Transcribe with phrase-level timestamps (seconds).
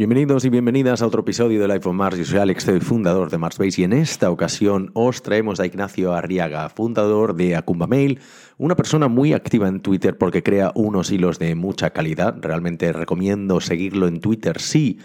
[0.00, 2.16] Bienvenidos y bienvenidas a otro episodio de Life on Mars.
[2.16, 6.14] Yo soy Alex, soy fundador de Marsbase y en esta ocasión os traemos a Ignacio
[6.14, 8.18] Arriaga, fundador de Acumba Mail,
[8.56, 12.34] una persona muy activa en Twitter porque crea unos hilos de mucha calidad.
[12.40, 14.98] Realmente recomiendo seguirlo en Twitter si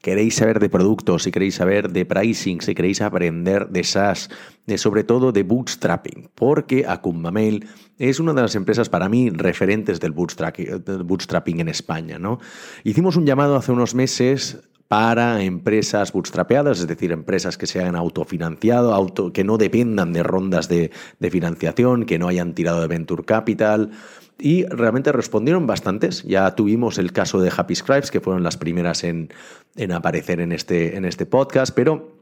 [0.00, 4.30] queréis saber de productos, si queréis saber de pricing, si queréis aprender de SaaS,
[4.66, 7.66] de sobre todo de bootstrapping, porque Acumba Mail
[7.98, 12.18] es una de las empresas para mí referentes del bootstrapping en España.
[12.18, 12.38] ¿no?
[12.84, 17.94] Hicimos un llamado hace unos meses para empresas bootstrapeadas, es decir, empresas que se hayan
[17.94, 20.90] autofinanciado, auto, que no dependan de rondas de,
[21.30, 23.92] financiación, que no hayan tirado de Venture Capital.
[24.40, 26.22] Y realmente respondieron bastantes.
[26.22, 29.30] Ya tuvimos el caso de Happy Scribes, que fueron las primeras en,
[29.76, 32.20] en aparecer en este, en este podcast, pero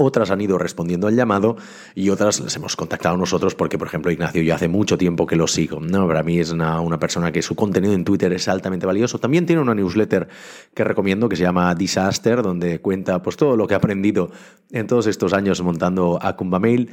[0.00, 1.56] otras han ido respondiendo al llamado
[1.94, 5.34] y otras les hemos contactado nosotros porque, por ejemplo, Ignacio, yo hace mucho tiempo que
[5.34, 5.80] lo sigo.
[5.80, 6.06] ¿no?
[6.06, 9.18] Para mí es una, una, persona que su contenido en Twitter es altamente valioso.
[9.18, 10.28] También tiene una newsletter
[10.72, 14.30] que recomiendo que se llama Disaster, donde cuenta pues, todo lo que ha aprendido
[14.70, 16.90] en todos estos años montando Acumba Mail.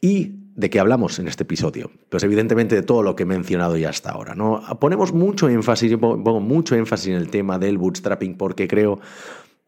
[0.00, 1.92] Y de qué hablamos en este episodio.
[2.08, 4.34] Pues evidentemente de todo lo que he mencionado ya hasta ahora.
[4.34, 4.60] ¿no?
[4.80, 8.98] Ponemos mucho énfasis, pongo mucho énfasis en el tema del bootstrapping porque creo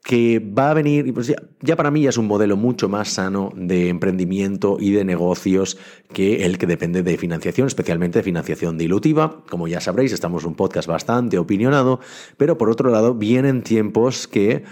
[0.03, 3.53] que va a venir, pues ya, para mí ya es un modelo mucho más sano
[3.55, 5.79] de emprendimiento y de negocios
[6.13, 9.45] que el que depende de financiación, especialmente de financiación dilutiva.
[9.49, 12.01] Como ya sabréis, estamos en un podcast bastante opinionado,
[12.37, 14.65] pero por otro lado vienen tiempos que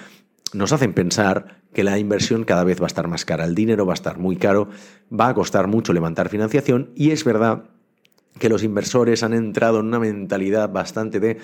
[0.54, 3.86] nos hacen pensar que la inversión cada vez va a estar más cara, el dinero
[3.86, 4.68] va a estar muy caro,
[5.12, 7.64] va a costar mucho levantar financiación y es verdad
[8.38, 11.38] que los inversores han entrado en una mentalidad bastante de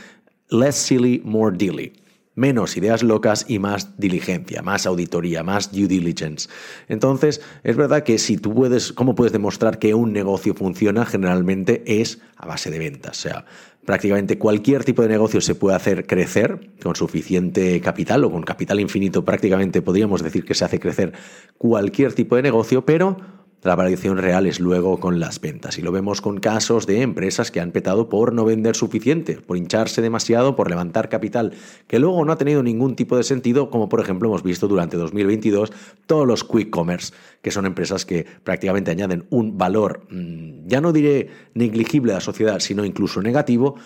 [0.48, 2.03] less silly, more dealy
[2.34, 6.48] menos ideas locas y más diligencia, más auditoría, más due diligence.
[6.88, 11.06] Entonces, es verdad que si tú puedes, ¿cómo puedes demostrar que un negocio funciona?
[11.06, 13.18] Generalmente es a base de ventas.
[13.18, 13.44] O sea,
[13.84, 18.80] prácticamente cualquier tipo de negocio se puede hacer crecer con suficiente capital o con capital
[18.80, 19.24] infinito.
[19.24, 21.12] Prácticamente podríamos decir que se hace crecer
[21.58, 25.79] cualquier tipo de negocio, pero la variación real es luego con las ventas.
[25.79, 29.57] Y lo vemos con casos de empresas que han petado por no vender suficiente, por
[29.57, 31.52] hincharse demasiado, por levantar capital,
[31.86, 34.98] que luego no ha tenido ningún tipo de sentido, como por ejemplo hemos visto durante
[34.98, 35.73] 2022
[36.07, 40.92] todos los quick commerce, que son empresas que prácticamente añaden un valor, mm, ya no
[40.92, 43.77] diré negligible a la sociedad, sino incluso negativo,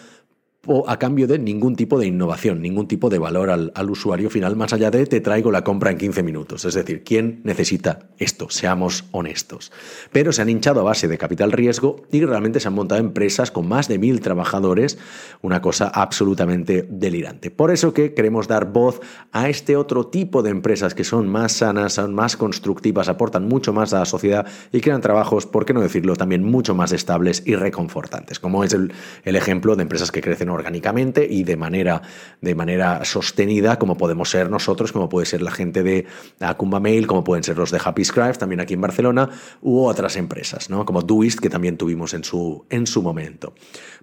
[0.87, 4.57] a cambio de ningún tipo de innovación, ningún tipo de valor al, al, usuario final,
[4.57, 6.65] más allá de te traigo la compra en 15 minutos.
[6.65, 8.51] Es decir, ¿quién necesita esto?
[8.51, 9.71] Seamos honestos.
[10.13, 13.51] Pero se han hinchado a base de capital riesgo y realmente se han montado empresas
[13.53, 14.99] con más de mil trabajadores,
[15.43, 17.51] una cosa absolutamente delirante.
[17.51, 19.01] Por eso que queremos dar voz
[19.33, 23.73] a este otro tipo de empresas que son más sanas, son más constructivas, aportan mucho
[23.73, 27.45] más a la sociedad y crean trabajos, por qué no decirlo, también mucho más estables
[27.47, 28.93] y reconfortantes, como es el,
[29.25, 32.03] el ejemplo de empresas que crecen orgánicamente y de manera,
[32.41, 36.07] de manera sostenida, como podemos ser nosotros, como puede ser la gente de
[36.41, 39.31] Acumba Mail, como pueden ser los de Happy Scribe, también aquí en Barcelona,
[39.63, 40.85] u otras empresas, ¿no?
[40.85, 43.55] como Doist, que también tuvimos en su, en su momento.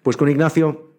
[0.03, 0.91] Pues con Ignacio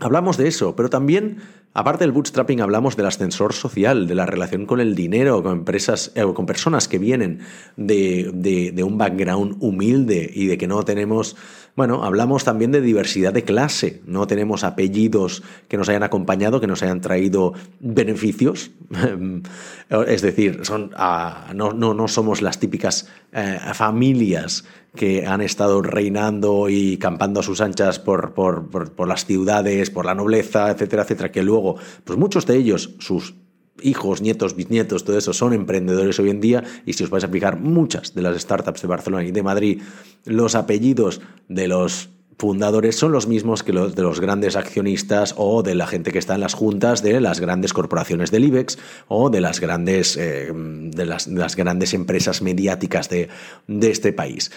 [0.00, 1.38] hablamos de eso, pero también
[1.74, 6.12] Aparte del bootstrapping hablamos del ascensor social, de la relación con el dinero, con empresas,
[6.14, 7.40] eh, con personas que vienen
[7.76, 11.34] de, un background humilde y de que no tenemos,
[11.74, 16.66] bueno, hablamos también de diversidad de clase, no tenemos apellidos que nos hayan acompañado, que
[16.66, 18.72] nos hayan traído beneficios,
[20.06, 25.80] es decir, son, ah, no, no, no, somos las típicas eh, familias que han estado
[25.80, 31.04] reinando y campando a sus anchas por, por, por, las ciudades, por la nobleza, etcétera,
[31.04, 31.61] etcétera, que luego,
[32.04, 33.34] pues muchos de ellos, sus
[33.80, 37.28] hijos, nietos, bisnietos, todo eso, son emprendedores hoy en día y si os vais a
[37.28, 39.82] fijar, muchas de las startups de Barcelona y de Madrid,
[40.24, 45.62] los apellidos de los fundadores son los mismos que los de los grandes accionistas o
[45.62, 49.30] de la gente que está en las juntas de las grandes corporaciones del IBEX o
[49.30, 53.28] de las grandes, eh, de las, de las, grandes empresas mediáticas de,
[53.68, 54.50] de este país.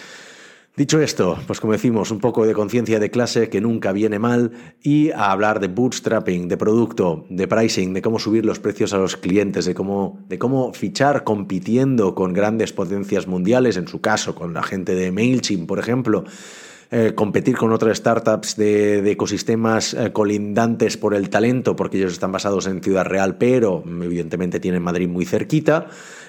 [0.76, 4.52] Dicho esto, pues como decimos, un poco de conciencia de clase que nunca viene mal
[4.82, 8.98] y a hablar de bootstrapping, de producto, de pricing, de cómo subir los precios a
[8.98, 14.34] los clientes, de cómo, de cómo fichar compitiendo con grandes potencias mundiales, en su caso
[14.34, 16.24] con la gente de MailChimp, por ejemplo.
[16.90, 22.32] Eh, competir con otras startups de, ecosistemas eh, colindantes por el talento, porque ellos están
[22.32, 25.88] basados en Ciudad Real, pero evidentemente tienen Madrid muy cerquita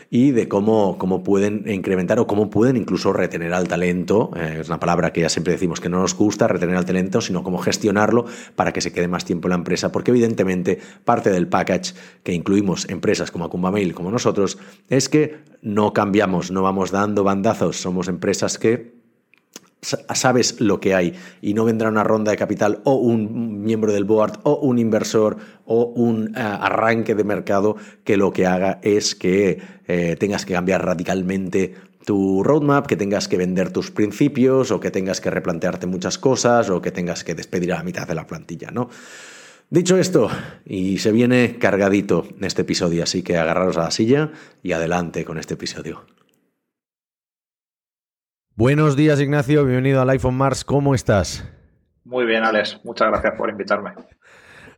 [0.09, 4.31] y de cómo, cómo pueden incrementar o cómo pueden incluso retener al talento.
[4.35, 7.21] Eh, es una palabra que ya siempre decimos que no nos gusta, retener al talento,
[7.21, 8.25] sino cómo gestionarlo
[8.55, 11.93] para que se quede más tiempo en la empresa, porque evidentemente parte del package
[12.23, 14.57] que incluimos empresas como Acumba Mail, como nosotros,
[14.89, 18.96] es que no cambiamos, no vamos dando bandazos, somos empresas que
[19.81, 24.05] sabes lo que hay y no vendrá una ronda de capital o un miembro del
[24.05, 29.15] board o un inversor o un eh, arranque de mercado que lo que haga es
[29.15, 31.75] que eh, tengas que cambiar radicalmente
[32.05, 36.69] tu roadmap, que tengas que vender tus principios o que tengas que replantearte muchas cosas
[36.69, 38.89] o que tengas que despedir a la mitad de la plantilla, ¿no?
[39.69, 40.29] Dicho esto,
[40.65, 44.31] y se viene cargadito este episodio, así que agarraros a la silla
[44.63, 46.05] y adelante con este episodio.
[48.57, 49.63] Buenos días, Ignacio.
[49.65, 50.65] Bienvenido al iPhone Mars.
[50.65, 51.47] ¿Cómo estás?
[52.03, 52.79] Muy bien, Alex.
[52.83, 53.91] Muchas gracias por invitarme.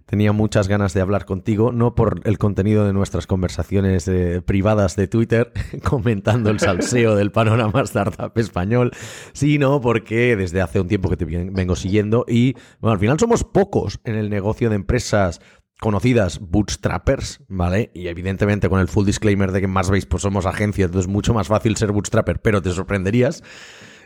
[0.06, 4.98] Tenía muchas ganas de hablar contigo, no por el contenido de nuestras conversaciones eh, privadas
[4.98, 5.54] de Twitter,
[5.90, 8.92] comentando el salseo del panorama startup español,
[9.32, 13.46] sino porque desde hace un tiempo que te vengo siguiendo y, bueno, al final somos
[13.46, 15.40] pocos en el negocio de empresas
[15.80, 17.92] conocidas bootstrappers, ¿vale?
[17.94, 21.14] Y evidentemente con el full disclaimer de que más veis, pues somos agencias, entonces es
[21.14, 23.44] mucho más fácil ser bootstrapper, pero te sorprenderías.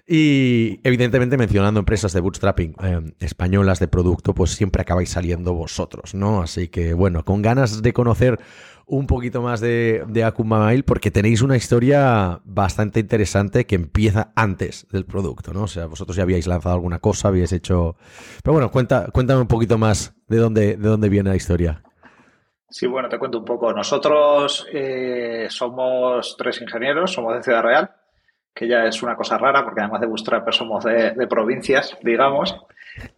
[0.05, 6.13] Y evidentemente mencionando empresas de bootstrapping eh, españolas de producto, pues siempre acabáis saliendo vosotros,
[6.13, 6.41] ¿no?
[6.41, 8.39] Así que bueno, con ganas de conocer
[8.85, 14.87] un poquito más de, de Mail porque tenéis una historia bastante interesante que empieza antes
[14.91, 15.63] del producto, ¿no?
[15.63, 17.95] O sea, vosotros ya habíais lanzado alguna cosa, habíais hecho...
[18.43, 21.81] Pero bueno, cuenta, cuéntame un poquito más de dónde, de dónde viene la historia.
[22.73, 23.71] Sí, bueno, te cuento un poco.
[23.71, 27.91] Nosotros eh, somos tres ingenieros, somos de Ciudad Real,
[28.51, 32.57] que ya es una cosa rara porque además de Bootstrap somos de, provincias, digamos.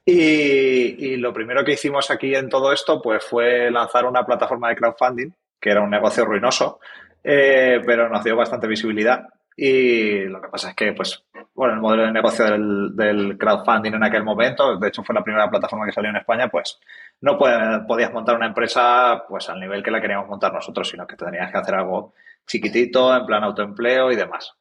[0.05, 4.75] Y, lo primero que hicimos aquí en todo esto pues fue lanzar una plataforma de
[4.75, 6.79] crowdfunding, que era un negocio ruinoso,
[7.23, 9.25] eh, pero nos dio bastante visibilidad.
[9.55, 11.23] Y lo que pasa es que, pues,
[11.55, 15.49] bueno, el modelo de negocio del, crowdfunding en aquel momento, de hecho fue la primera
[15.49, 16.79] plataforma que salió en España, pues
[17.21, 21.15] no podías montar una empresa pues al nivel que la queríamos montar nosotros, sino que
[21.15, 22.13] tenías que hacer algo
[22.45, 24.53] chiquitito, en plan autoempleo y demás.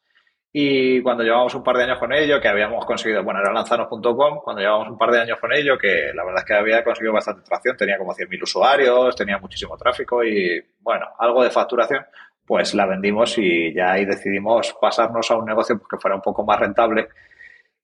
[0.57, 4.39] Y cuando llevamos un par de años con ello, que habíamos conseguido, bueno, era lanzanos.com,
[4.45, 7.13] cuando llevamos un par de años con ello, que la verdad es que había conseguido
[7.13, 12.07] bastante tracción, tenía como 100.000 usuarios, tenía muchísimo tráfico y, bueno, algo de facturación,
[12.47, 16.45] pues la vendimos y ya ahí decidimos pasarnos a un negocio que fuera un poco
[16.45, 17.09] más rentable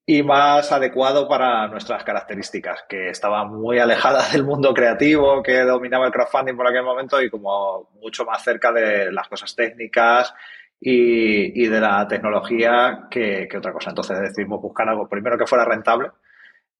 [0.05, 6.07] y más adecuado para nuestras características, que estaba muy alejada del mundo creativo que dominaba
[6.07, 10.33] el crowdfunding por aquel momento y como mucho más cerca de las cosas técnicas
[10.79, 13.91] y, de la tecnología que, otra cosa.
[13.91, 16.09] Entonces decidimos buscar algo primero que fuera rentable,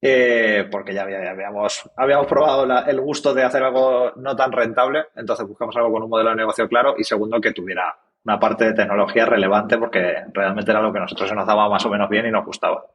[0.02, 5.48] eh, porque ya, habíamos, habíamos probado el gusto de hacer algo no tan rentable, entonces
[5.48, 7.96] buscamos algo con un modelo de negocio claro y segundo que tuviera
[8.26, 11.86] una parte de tecnología relevante porque realmente era lo que a nosotros nos daba más
[11.86, 12.86] o menos bien y nos gustaba.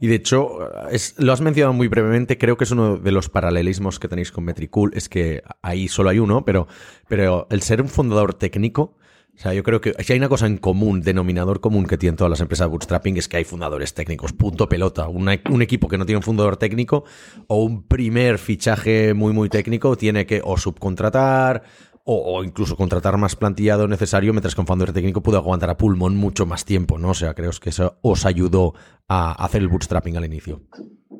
[0.00, 0.70] Y de hecho,
[1.18, 4.44] lo has mencionado muy brevemente, creo que es uno de los paralelismos que tenéis con
[4.44, 6.68] Metricool, es que ahí solo hay uno, pero,
[7.08, 8.96] pero el ser un fundador técnico
[9.34, 12.16] o sea, yo creo que si hay una cosa en común, denominador común que tienen
[12.16, 15.06] todas las empresas de bootstrapping es que hay fundadores técnicos, punto pelota.
[15.06, 17.04] un equipo que no tiene un fundador técnico
[17.46, 21.62] o un primer fichaje muy, muy técnico tiene que o subcontratar
[22.10, 26.16] o, incluso contratar más plantillado necesario, mientras que un fundador técnico puede aguantar a pulmón
[26.16, 27.10] mucho más tiempo, ¿no?
[27.10, 28.72] O sea, creo que eso os ayudó
[29.08, 30.62] a hacer el bootstrapping al inicio.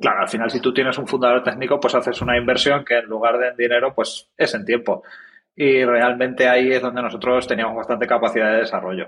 [0.01, 3.05] Claro, al final si tú tienes un fundador técnico, pues haces una inversión que en
[3.05, 5.03] lugar de en dinero, pues es en tiempo
[5.61, 9.07] y realmente ahí es donde nosotros teníamos bastante capacidad de desarrollo.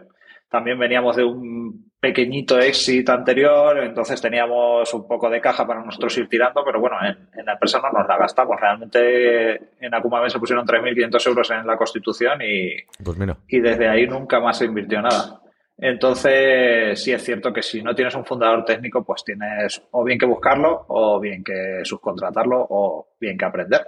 [0.50, 6.18] También veníamos de un pequeñito éxito anterior, entonces teníamos un poco de caja para nosotros
[6.18, 8.60] ir tirando, pero bueno, en, la empresa no nos la gastamos.
[8.60, 13.18] Realmente en Akumame se pusieron 3.500 euros en la constitución y, pues
[13.48, 15.40] y desde ahí nunca más se invirtió nada.
[15.78, 20.20] Entonces, sí es cierto que si no tienes un fundador técnico, pues tienes o bien
[20.20, 23.82] que buscarlo, o bien que subcontratarlo, o bien que aprender.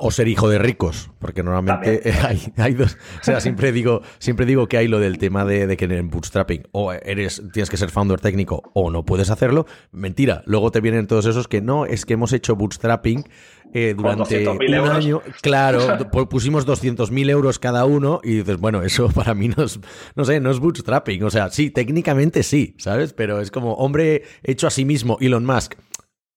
[0.00, 2.02] O ser hijo de ricos, porque normalmente
[2.56, 2.98] hay, dos.
[3.20, 6.66] O sea, siempre digo, siempre digo que hay lo del tema de, que en bootstrapping
[6.72, 9.66] o eres, tienes que ser founder técnico o no puedes hacerlo.
[9.92, 10.42] Mentira.
[10.44, 13.26] Luego te vienen todos esos que no, es que hemos hecho bootstrapping
[13.72, 15.22] eh, durante un año.
[15.40, 15.98] Claro,
[16.30, 19.78] pusimos 200.000 euros cada uno y dices, bueno, eso para mí no es,
[20.16, 21.22] no sé, no es bootstrapping.
[21.22, 23.12] O sea, sí, técnicamente sí, ¿sabes?
[23.12, 25.74] Pero es como hombre hecho a sí mismo, Elon Musk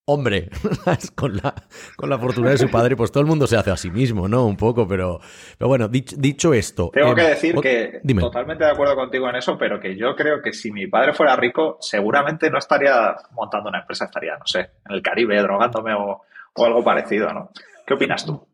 [0.09, 0.49] hombre,
[1.15, 1.53] con la,
[1.95, 4.27] con la fortuna de su padre, pues todo el mundo se hace a sí mismo,
[4.27, 4.45] ¿no?
[4.45, 5.19] Un poco, pero,
[5.57, 6.89] pero bueno, dicho, esto.
[6.91, 10.41] Tengo que em, decir que totalmente de acuerdo contigo en eso, pero que yo creo
[10.41, 14.71] que si mi padre fuera rico, seguramente no estaría montando una empresa, estaría, no sé,
[14.89, 16.21] en el Caribe, drogándome o,
[16.55, 17.51] algo parecido, ¿no?
[17.85, 18.45] ¿Qué opinas tú?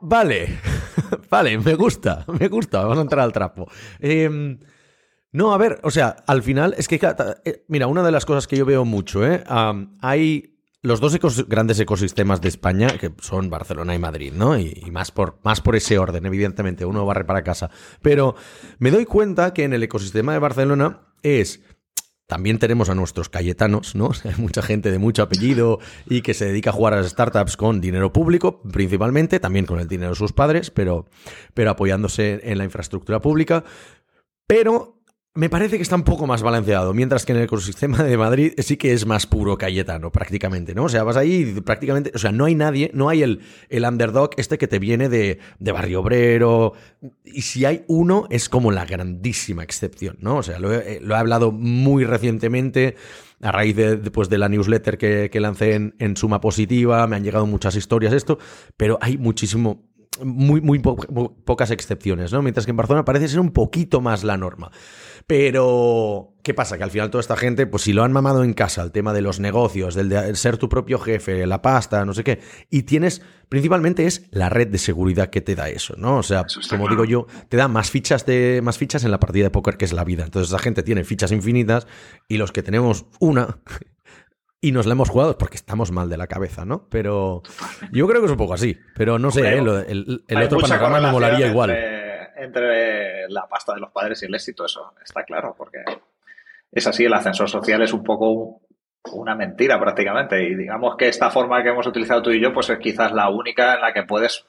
[0.00, 0.58] Vale,
[1.30, 3.70] vale, me gusta, me gusta, vamos a entrar al trapo.
[4.00, 4.58] Em,
[5.32, 7.00] no, a ver, o sea, al final es que,
[7.44, 9.44] eh, mira, una de las cosas que yo veo mucho, ¿eh?
[10.00, 11.18] hay los dos
[11.48, 14.56] grandes ecosistemas de España, que son Barcelona y Madrid, ¿no?
[14.56, 17.70] Y, más, por, más por ese orden, evidentemente, uno barre para casa.
[18.02, 18.36] Pero
[18.78, 21.60] me doy cuenta que en el ecosistema de Barcelona es
[22.28, 24.10] también tenemos a nuestros Cayetanos, ¿no?
[24.24, 27.56] hay mucha gente de mucho apellido y que se dedica a jugar a las startups
[27.56, 31.06] con dinero público, principalmente, también con el dinero de sus padres, pero,
[31.54, 33.64] pero apoyándose en la infraestructura pública.
[34.46, 34.95] Pero
[35.36, 38.52] me parece que está un poco más balanceado, mientras que en el ecosistema de Madrid
[38.58, 40.84] sí que es más puro Cayetano, prácticamente, ¿no?
[40.84, 43.84] O sea, vas ahí y prácticamente, o sea, no hay nadie, no hay el, el
[43.84, 46.72] underdog este que te viene de, de, Barrio Obrero,
[47.24, 50.36] y si hay uno es como la grandísima excepción, ¿no?
[50.38, 52.96] O sea, lo he, lo he hablado muy recientemente
[53.42, 57.16] a raíz de, pues, de la newsletter que, que lancé en, en Suma Positiva, me
[57.16, 58.38] han llegado muchas historias esto,
[58.76, 59.84] pero hay muchísimo,
[60.24, 62.42] muy, muy pocas excepciones, ¿no?
[62.42, 64.70] Mientras que en Barcelona parece ser un poquito más la norma.
[65.26, 66.78] Pero, ¿qué pasa?
[66.78, 69.12] Que al final toda esta gente, pues si lo han mamado en casa, el tema
[69.12, 72.40] de los negocios, del de ser tu propio jefe, la pasta, no sé qué,
[72.70, 76.18] y tienes, principalmente es la red de seguridad que te da eso, ¿no?
[76.18, 79.44] O sea, como digo yo, te da más fichas, de, más fichas en la partida
[79.44, 80.22] de póker que es la vida.
[80.22, 81.88] Entonces esa gente tiene fichas infinitas
[82.28, 83.58] y los que tenemos una
[84.60, 86.88] y nos la hemos jugado porque estamos mal de la cabeza, ¿no?
[86.88, 87.42] Pero
[87.90, 88.78] yo creo que es un poco así.
[88.94, 89.58] Pero no sé, ¿eh?
[89.58, 91.76] el, el, otro panorama me molaría igual
[92.36, 95.78] entre la pasta de los padres y el éxito, eso está claro, porque
[96.70, 98.60] es así, el ascensor social es un poco
[99.12, 100.42] una mentira prácticamente.
[100.42, 103.28] Y digamos que esta forma que hemos utilizado tú y yo, pues es quizás la
[103.28, 104.44] única en la que puedes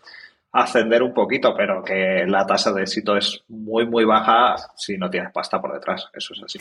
[0.52, 5.10] ascender un poquito, pero que la tasa de éxito es muy, muy baja si no
[5.10, 6.10] tienes pasta por detrás.
[6.14, 6.60] Eso es así.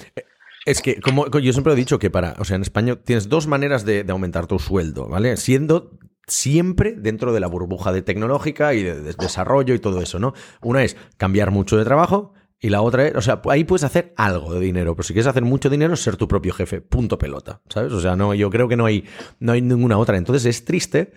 [0.64, 3.46] Es que, como yo siempre he dicho que para, o sea, en España tienes dos
[3.46, 5.36] maneras de, de aumentar tu sueldo, ¿vale?
[5.36, 5.92] Siendo
[6.26, 10.34] siempre dentro de la burbuja de tecnológica y de, desarrollo y todo eso, ¿no?
[10.62, 14.14] Una es cambiar mucho de trabajo y la otra es, o sea, ahí puedes hacer
[14.16, 17.60] algo de dinero, pero si quieres hacer mucho dinero, ser tu propio jefe, punto pelota,
[17.68, 17.92] ¿sabes?
[17.92, 19.04] O sea, no, yo creo que no hay,
[19.40, 20.16] no hay ninguna otra.
[20.16, 21.12] Entonces es triste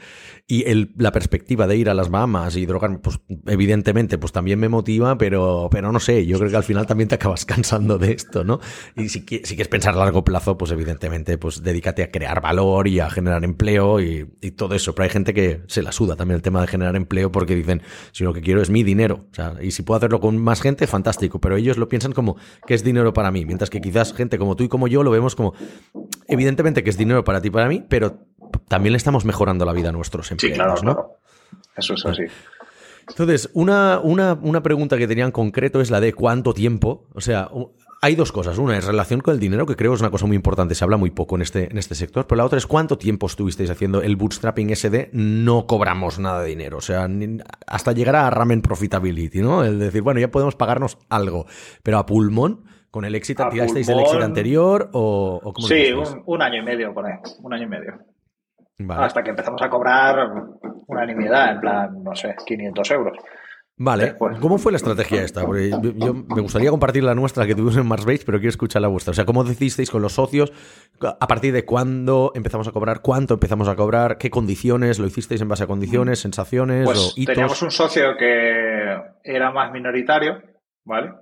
[0.51, 4.57] y el, la perspectiva de ir a las Bahamas y drogarme, pues evidentemente, pues también
[4.57, 7.99] me motiva, pero, pero no sé, yo creo que al final también te acabas cansando
[7.99, 8.59] de esto, ¿no?
[8.95, 12.99] Y si, quieres pensar a largo plazo, pues evidentemente, pues dedícate a crear valor y
[12.99, 14.25] a generar empleo y,
[14.57, 14.95] todo eso.
[14.95, 17.83] Pero hay gente que se la suda también el tema de generar empleo porque dicen,
[18.11, 19.27] si lo que quiero es mi dinero.
[19.31, 21.39] O sea, y si puedo hacerlo con más gente, fantástico.
[21.39, 24.55] Pero ellos lo piensan como que es dinero para mí, mientras que quizás gente como
[24.55, 25.53] tú y como yo lo vemos como,
[26.27, 28.25] evidentemente que es dinero para ti para mí, pero
[28.67, 31.13] también le estamos mejorando la vida a nuestros empleados, ¿no?
[31.75, 32.23] Eso es así.
[33.07, 37.07] Entonces, una, una, una, pregunta que tenía en concreto es la de cuánto tiempo.
[37.15, 37.49] O sea,
[38.01, 38.57] hay dos cosas.
[38.57, 40.97] Una es relación con el dinero, que creo es una cosa muy importante, se habla
[40.97, 42.27] muy poco en este, en este sector.
[42.27, 46.49] Pero la otra es cuánto tiempo estuvisteis haciendo el bootstrapping SD, no cobramos nada de
[46.49, 46.77] dinero.
[46.77, 47.07] O sea,
[47.67, 49.63] hasta llegar a ramen profitability, ¿no?
[49.63, 51.45] El decir, bueno, ya podemos pagarnos algo.
[51.83, 56.23] Pero a pulmón, con el éxito, ¿tirasteis el éxito anterior o, o cómo Sí, un,
[56.25, 57.13] un, año y medio por ahí.
[57.41, 57.99] Un año y medio.
[58.87, 60.31] Hasta que empezamos a cobrar
[60.87, 63.17] una nimiedad, en plan, no sé, 500 euros.
[63.81, 65.45] Vale, ¿cómo fue la estrategia esta?
[65.45, 68.89] Porque yo, me gustaría compartir la nuestra que tuvimos en Marsbase, pero quiero escuchar la
[68.89, 69.11] vuestra.
[69.11, 70.51] O sea, ¿cómo decidisteis con los socios?
[70.99, 73.01] ¿A partir de cuándo empezamos a cobrar?
[73.01, 74.17] ¿Cuánto empezamos a cobrar?
[74.17, 74.99] ¿Qué condiciones?
[74.99, 77.35] ¿Lo hicisteis en base a condiciones, sensaciones pues o hitos?
[77.35, 80.41] Teníamos un socio que era más minoritario,
[80.83, 81.13] ¿vale?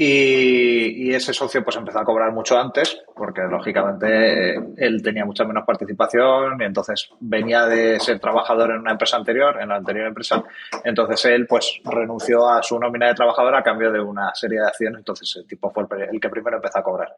[0.00, 5.64] Y, ese socio pues empezó a cobrar mucho antes, porque lógicamente él tenía mucha menos
[5.66, 10.44] participación y entonces venía de ser trabajador en una empresa anterior, en la anterior empresa,
[10.84, 14.66] entonces él pues renunció a su nómina de trabajador a cambio de una serie de
[14.68, 17.16] acciones, entonces el tipo fue el, que primero empezó a cobrar.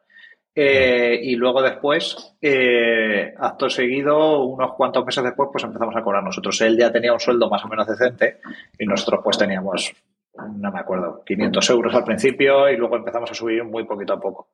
[0.55, 6.23] Eh, y luego después, eh, acto seguido, unos cuantos meses después, pues empezamos a cobrar
[6.23, 6.59] nosotros.
[6.61, 8.39] Él ya tenía un sueldo más o menos decente
[8.77, 9.93] y nosotros pues teníamos
[10.35, 14.19] no me acuerdo, 500 euros al principio y luego empezamos a subir muy poquito a
[14.19, 14.49] poco.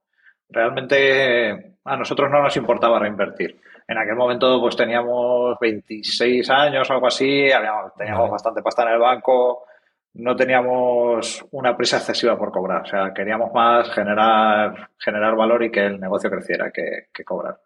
[0.49, 3.59] Realmente a nosotros no nos importaba reinvertir.
[3.87, 8.89] En aquel momento pues teníamos 26 años o algo así, habíamos, teníamos bastante pasta en
[8.89, 9.65] el banco,
[10.15, 12.81] no teníamos una prisa excesiva por cobrar.
[12.81, 17.57] O sea, queríamos más generar, generar valor y que el negocio creciera que, que cobrar.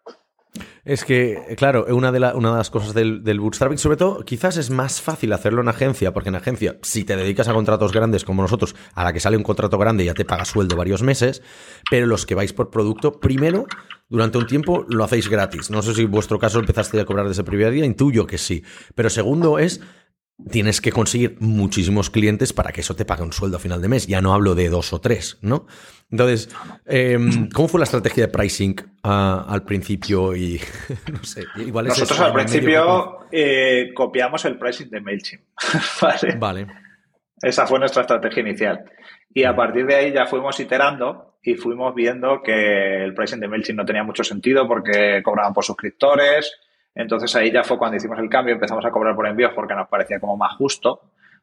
[0.84, 4.56] Es que, claro, una de, una de las cosas del, del, bootstrapping, sobre todo, quizás
[4.56, 8.24] es más fácil hacerlo en agencia, porque en agencia, si te dedicas a contratos grandes
[8.24, 11.40] como nosotros, a la que sale un contrato grande ya te paga sueldo varios meses,
[11.88, 13.66] pero los que vais por producto, primero,
[14.08, 15.70] durante un tiempo lo hacéis gratis.
[15.70, 18.36] No sé si en vuestro caso empezaste a cobrar desde el primer día, intuyo que
[18.36, 18.64] sí.
[18.96, 19.80] Pero segundo es
[20.50, 23.88] tienes que conseguir muchísimos clientes para que eso te pague un sueldo a final de
[23.88, 24.06] mes.
[24.06, 25.66] Ya no hablo de dos o tres, ¿no?
[26.10, 26.54] Entonces,
[26.86, 29.08] em, ¿cómo fue la estrategia de pricing uh,
[29.48, 30.36] al principio?
[30.36, 30.60] Y
[31.12, 35.42] no sé, igual es Nosotros al principio eh, copiamos el pricing de MailChimp.
[36.02, 36.36] ¿vale?
[36.38, 36.66] vale.
[37.40, 38.84] Esa fue nuestra estrategia inicial.
[39.34, 43.48] Y a partir de ahí ya fuimos iterando y fuimos viendo que el pricing de
[43.48, 46.52] MailChimp no tenía mucho sentido porque cobraban por suscriptores,
[46.94, 49.88] entonces ahí ya fue cuando hicimos el cambio, empezamos a cobrar por envíos porque nos
[49.88, 51.00] parecía como más justo,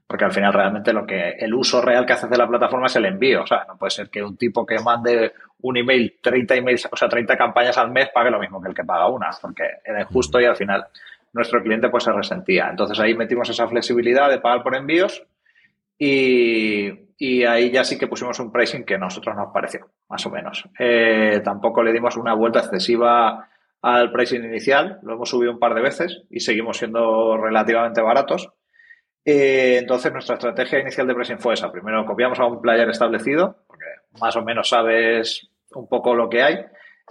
[0.09, 2.95] porque al final realmente lo que el uso real que haces de la plataforma es
[2.95, 3.43] el envío.
[3.43, 6.95] O sea, no puede ser que un tipo que mande un email, 30 emails, o
[6.95, 10.01] sea, 30 campañas al mes pague lo mismo que el que paga una, porque era
[10.01, 10.87] injusto y al final
[11.33, 12.69] nuestro cliente pues se resentía.
[12.69, 15.23] Entonces ahí metimos esa flexibilidad de pagar por envíos
[15.97, 20.29] y, ahí ya sí que pusimos un pricing que a nosotros nos pareció, más o
[20.29, 20.67] menos.
[20.79, 23.47] Eh, tampoco le dimos una vuelta excesiva
[23.81, 28.51] al pricing inicial, lo hemos subido un par de veces y seguimos siendo relativamente baratos
[29.31, 31.71] eh, entonces, nuestra estrategia inicial de pricing fue esa.
[31.71, 33.85] Primero copiamos a un player establecido, porque
[34.19, 36.65] más o menos sabes un poco lo que hay.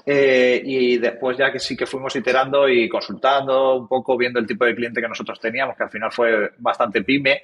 [0.06, 4.46] Eh, y después ya que sí que fuimos iterando y consultando un poco, viendo el
[4.46, 7.42] tipo de cliente que nosotros teníamos, que al final fue bastante pyme,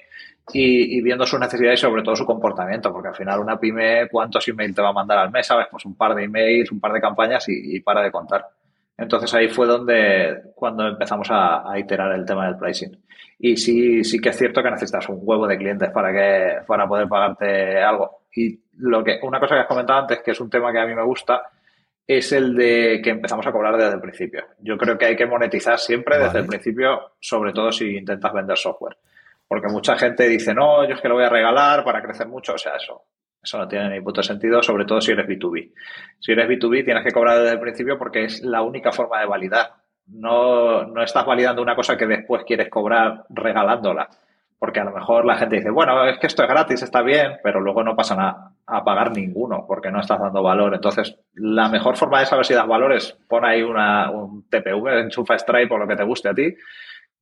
[0.53, 4.47] y, viendo sus necesidades y sobre todo su comportamiento, porque al final una pyme, ¿cuántos
[4.47, 5.47] emails te va a mandar al mes?
[5.47, 5.67] ¿Sabes?
[5.71, 8.45] Pues un par de emails, un par de campañas y, para de contar.
[8.97, 12.97] Entonces ahí fue donde, cuando empezamos a, a iterar el tema del pricing.
[13.39, 16.87] Y sí, sí que es cierto que necesitas un huevo de clientes para que, para
[16.87, 18.21] poder pagarte algo.
[18.33, 20.85] Y lo que, una cosa que has comentado antes, que es un tema que a
[20.85, 21.43] mí me gusta,
[22.07, 24.45] es el de que empezamos a cobrar desde el principio.
[24.59, 28.57] Yo creo que hay que monetizar siempre desde el principio, sobre todo si intentas vender
[28.57, 28.97] software.
[29.47, 32.53] Porque mucha gente dice, no, yo es que lo voy a regalar para crecer mucho.
[32.53, 33.03] O sea, eso,
[33.45, 35.71] eso no tiene ni puto sentido, sobre todo si eres B2B.
[36.19, 39.25] Si eres B2B, tienes que cobrar desde el principio porque es la única forma de
[39.25, 44.09] validar no, no estás validando una cosa que después quieres cobrar regalándola.
[44.57, 47.33] Porque a lo mejor la gente dice, bueno, es que esto es gratis, está bien,
[47.43, 50.73] pero luego no pasan a, a pagar ninguno porque no estás dando valor.
[50.73, 55.01] Entonces, la mejor forma de saber si das valor es pon ahí una, un TPV,
[55.01, 56.55] enchufa Stripe o lo que te guste a ti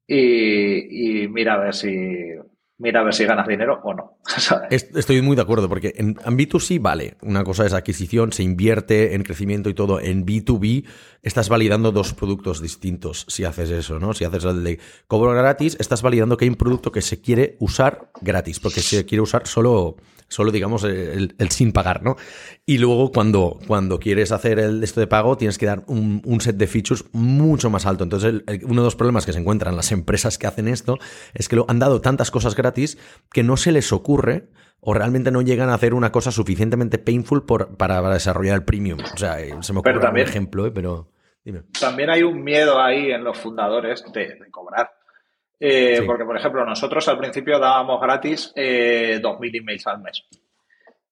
[0.05, 2.35] y, y mira a ver si,
[2.77, 4.17] mira a ver si ganas dinero o no.
[4.69, 9.23] Estoy muy de acuerdo, porque en, B2C vale, una cosa es adquisición, se invierte en
[9.23, 9.99] crecimiento y todo.
[9.99, 10.85] En B2B
[11.21, 14.13] estás validando dos productos distintos si haces eso, ¿no?
[14.13, 17.57] Si haces el de cobro gratis, estás validando que hay un producto que se quiere
[17.59, 19.97] usar gratis, porque se quiere usar solo
[20.33, 22.15] solo digamos el, sin pagar, ¿no?
[22.65, 26.57] Y luego cuando, cuando quieres hacer el esto de pago tienes que dar un, set
[26.57, 28.03] de features mucho más alto.
[28.03, 30.97] Entonces uno de los problemas que se encuentran las empresas que hacen esto
[31.33, 32.97] es que lo, han dado tantas cosas gratis
[33.31, 34.49] que no se les ocurre
[34.79, 38.99] o realmente no llegan a hacer una cosa suficientemente painful por, para, desarrollar el premium.
[39.13, 40.71] O sea, eh, se me ocurre un ejemplo, ¿eh?
[40.71, 41.09] pero
[41.45, 41.63] dime.
[41.79, 44.91] También hay un miedo ahí en los fundadores de cobrar.
[45.65, 50.25] Eh, porque, por ejemplo, nosotros al principio dábamos gratis eh, 2.000 emails al mes.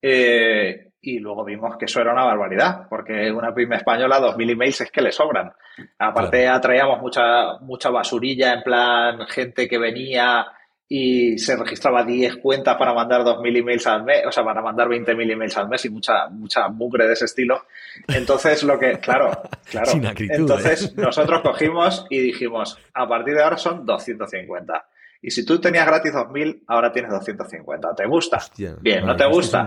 [0.02, 4.82] Eh, y luego vimos que eso era una barbaridad, porque una pyme española, 2.000 emails
[4.82, 5.54] es que le sobran.
[5.98, 10.46] Aparte, atraíamos mucha, mucha basurilla, en plan, gente que venía
[10.94, 14.90] y se registraba 10 cuentas para mandar 2.000 emails al mes, o sea, para mandar
[14.90, 17.64] 20.000 emails al mes y mucha, mucha mugre de ese estilo.
[18.10, 19.32] Entonces, lo que, claro,
[19.72, 19.90] claro.
[20.18, 20.94] Entonces, ¿eh?
[20.98, 24.86] nosotros cogimos y dijimos, a partir de ahora son 250.
[25.22, 27.96] Y si tú tenías gratis 2.000, ahora tienes 250.
[27.96, 28.40] ¿Te gusta?
[28.82, 29.64] Bien, ¿no te gusta?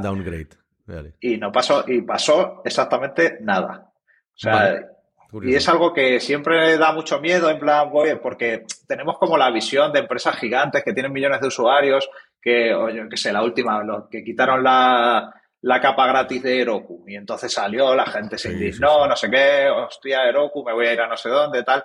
[1.22, 3.90] Y no pasó, y pasó exactamente nada.
[3.90, 4.78] O sea,
[5.42, 7.90] y es algo que siempre da mucho miedo, en plan,
[8.22, 12.08] porque tenemos como la visión de empresas gigantes que tienen millones de usuarios,
[12.40, 15.32] que, oye, que sé, la última, los que quitaron la,
[15.80, 17.04] capa gratis de Heroku.
[17.08, 20.92] Y entonces salió, la gente se indignó, no sé qué, hostia, Heroku, me voy a
[20.92, 21.84] ir a no sé dónde, tal.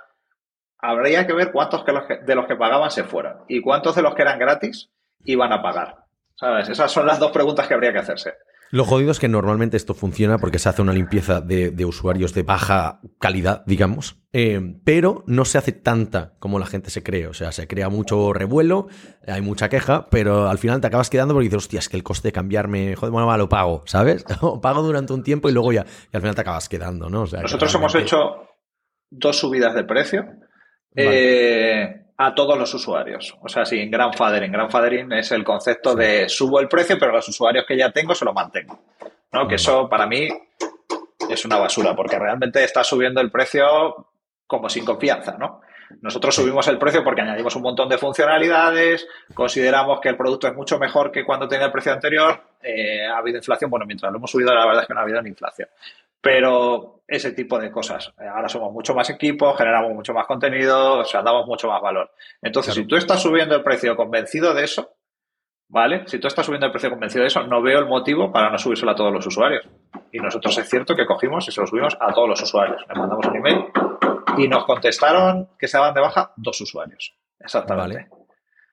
[0.79, 4.21] Habría que ver cuántos de los que pagaban se fueron y cuántos de los que
[4.21, 4.89] eran gratis
[5.23, 5.95] iban a pagar.
[6.35, 6.69] ¿Sabes?
[6.69, 8.35] Esas son las dos preguntas que habría que hacerse.
[8.71, 12.43] Lo jodido es que normalmente esto funciona porque se hace una limpieza de, usuarios de
[12.43, 17.27] baja calidad, digamos, eh, pero no se hace tanta como la gente se cree.
[17.27, 18.88] O sea, se crea mucho revuelo,
[19.27, 22.03] hay mucha queja, pero al final te acabas quedando porque dices, hostia, es que el
[22.03, 24.23] coste de cambiarme, joder, bueno, lo pago, ¿sabes?
[24.41, 27.25] O pago durante un tiempo y luego ya, y al final te acabas quedando, ¿no?
[27.25, 28.17] Nosotros hemos hecho
[29.10, 30.25] dos subidas de precio.
[30.95, 33.34] Eh, a todos los usuarios.
[33.41, 34.51] O sea, sí, en Grandfathering.
[34.51, 38.25] Grandfathering es el concepto de subo el precio, pero los usuarios que ya tengo se
[38.25, 38.77] lo mantengo.
[39.32, 39.47] ¿no?
[39.47, 40.27] Que eso para mí
[41.29, 44.08] es una basura, porque realmente está subiendo el precio
[44.45, 45.62] como sin confianza, ¿no?
[46.02, 50.56] Nosotros subimos el precio porque añadimos un montón de funcionalidades, consideramos que el producto es
[50.56, 54.17] mucho mejor que cuando tenía el precio anterior, eh, ha habido inflación, bueno, mientras lo
[54.17, 55.69] hemos subido la verdad es que no ha habido ni inflación.
[56.21, 58.13] Pero ese tipo de cosas.
[58.17, 62.12] Ahora somos mucho más equipos, generamos mucho más contenido, o sea, damos mucho más valor.
[62.41, 64.95] Entonces, si tú estás subiendo el precio convencido de eso,
[65.69, 66.03] ¿vale?
[66.08, 68.58] Si tú estás subiendo el precio convencido de eso, no veo el motivo para no
[68.58, 69.67] subírselo a todos los usuarios.
[70.12, 72.84] Y nosotros es cierto que cogimos y se lo subimos a todos los usuarios.
[72.88, 73.65] Le mandamos un email
[74.38, 77.15] y nos contestaron que se daban de baja dos usuarios.
[77.39, 78.10] Exactamente.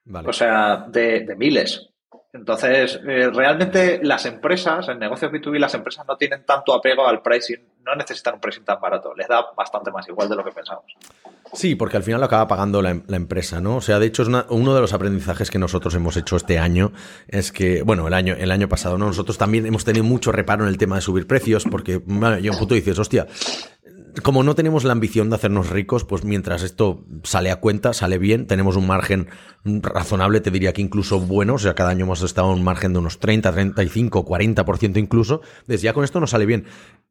[0.05, 0.29] Vale.
[0.29, 1.91] O sea, de, de miles.
[2.33, 7.23] Entonces, eh, realmente las empresas, en negocios B2B, las empresas no tienen tanto apego al
[7.23, 10.51] pricing no necesitan un pricing tan barato, les da bastante más igual de lo que
[10.51, 10.93] pensamos.
[11.53, 13.77] Sí, porque al final lo acaba pagando la, empresa, ¿no?
[13.77, 16.93] O sea, de hecho, uno de los aprendizajes que nosotros hemos hecho este año
[17.29, 19.07] es que, bueno, el año, el año pasado, ¿no?
[19.07, 22.03] Nosotros también hemos tenido mucho reparo en el tema de subir precios, porque
[22.43, 23.27] yo un punto dices, hostia,
[24.23, 28.19] como no tenemos la ambición de hacernos ricos, pues mientras esto sale a cuenta, sale
[28.19, 29.29] bien, tenemos un margen
[29.65, 32.93] razonable, te diría que incluso bueno, o sea, cada año hemos estado en un margen
[32.93, 36.65] de unos 30, 35, 40% incluso, desde ya con esto no sale bien.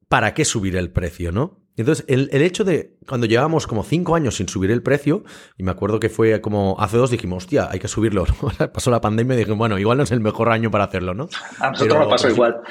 [0.07, 1.64] ¿Para qué subir el precio, no?
[1.77, 5.23] Entonces, el, hecho de cuando llevábamos como cinco años sin subir el precio,
[5.57, 8.25] y me acuerdo que fue como hace dos, dijimos, hostia, hay que subirlo.
[8.73, 11.27] Pasó la pandemia y dije, bueno, igual no es el mejor año para hacerlo, ¿no?
[11.59, 12.61] A nosotros nos pasó igual.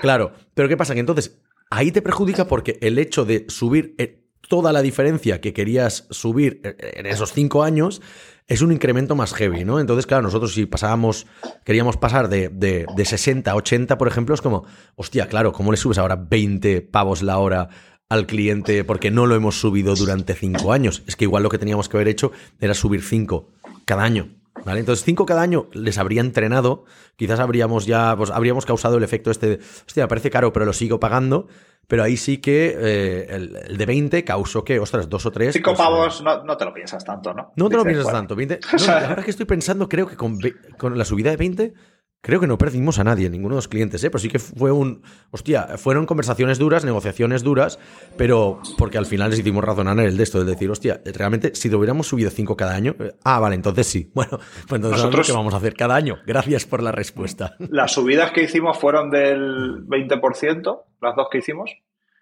[0.00, 0.94] Claro, pero ¿qué pasa?
[0.94, 5.52] Que entonces ahí te perjudica porque el hecho de subir eh, toda la diferencia que
[5.52, 8.02] querías subir eh, en esos cinco años
[8.48, 9.80] es un incremento más heavy, ¿no?
[9.80, 11.26] Entonces, claro, nosotros si pasábamos,
[11.64, 15.70] queríamos pasar de, de, de 60 a 80, por ejemplo, es como, hostia, claro, ¿cómo
[15.70, 17.68] le subes ahora 20 pavos la hora
[18.12, 21.02] al cliente porque no lo hemos subido durante cinco años?
[21.06, 23.48] Es que igual lo que teníamos que haber hecho era subir cinco
[23.86, 24.28] cada año.
[24.66, 24.80] ¿Vale?
[24.80, 26.84] Entonces, cinco cada año les habría entrenado,
[27.16, 30.74] quizás habríamos ya, pues habríamos causado el efecto este de, hostia, parece caro, pero lo
[30.74, 31.48] sigo pagando.
[31.88, 35.54] Pero ahí sí que eh, el, de 20 causó que, ostras, dos o tres.
[35.54, 37.52] Cinco pues, pavos eh, no, no, te lo piensas tanto, ¿no?
[37.56, 38.36] No te lo piensas tanto.
[38.36, 40.38] 20, ahora que estoy pensando, creo que con,
[40.76, 41.74] con la subida de 20
[42.24, 44.08] Creo que no perdimos a nadie, ninguno de los clientes, ¿eh?
[44.08, 45.02] pero sí que fue un.
[45.32, 47.80] Hostia, fueron conversaciones duras, negociaciones duras,
[48.16, 51.56] pero porque al final les hicimos razonar en el de esto, de decir, hostia, realmente
[51.56, 54.08] si lo hubiéramos subido cinco cada año, eh, ah, vale, entonces sí.
[54.14, 56.18] Bueno, pues entonces Nosotros, que vamos a hacer cada año.
[56.24, 57.56] Gracias por la respuesta.
[57.58, 61.72] Las subidas que hicimos fueron del 20%, las dos que hicimos.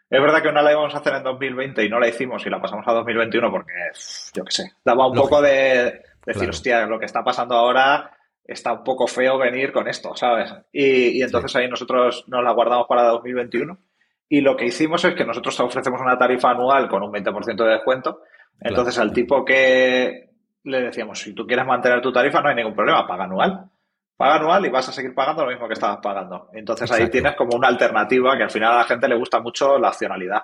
[0.08, 2.48] Es verdad que una la íbamos a hacer en 2020 y no la hicimos y
[2.48, 3.74] la pasamos a 2021 porque,
[4.32, 8.10] yo qué sé, daba un poco de decir, hostia, lo que está pasando ahora
[8.44, 10.52] está un poco feo venir con esto, ¿sabes?
[10.72, 13.78] Y, entonces ahí nosotros nos la guardamos para 2021.
[14.28, 17.70] Y lo que hicimos es que nosotros ofrecemos una tarifa anual con un 20% de
[17.70, 18.22] descuento.
[18.60, 20.30] Entonces al tipo que
[20.64, 23.70] le decíamos, si tú quieres mantener tu tarifa no hay ningún problema, paga anual.
[24.16, 26.50] Paga anual y vas a seguir pagando lo mismo que estabas pagando.
[26.52, 29.78] Entonces ahí tienes como una alternativa que al final a la gente le gusta mucho
[29.78, 30.42] la opcionalidad,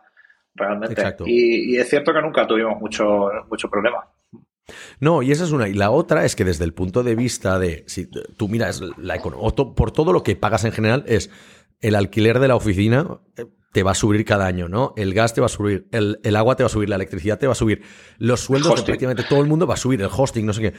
[0.55, 1.15] realmente.
[1.27, 4.09] Y, y, es cierto que nunca tuvimos mucho, mucho problema.
[5.01, 5.69] No, y esa es una.
[5.69, 9.17] Y la otra es que desde el punto de vista de, si tú miras la
[9.17, 11.31] economía, por todo lo que pagas en general, es
[11.81, 14.95] el alquiler de la oficina, eh, te va a subir cada año, ¿no?
[14.97, 17.47] El gas te va a subir, el, agua te va a subir, la electricidad te
[17.47, 17.83] va a subir,
[18.17, 20.73] los sueldos de prácticamente todo el mundo va a subir, el hosting, no sé qué.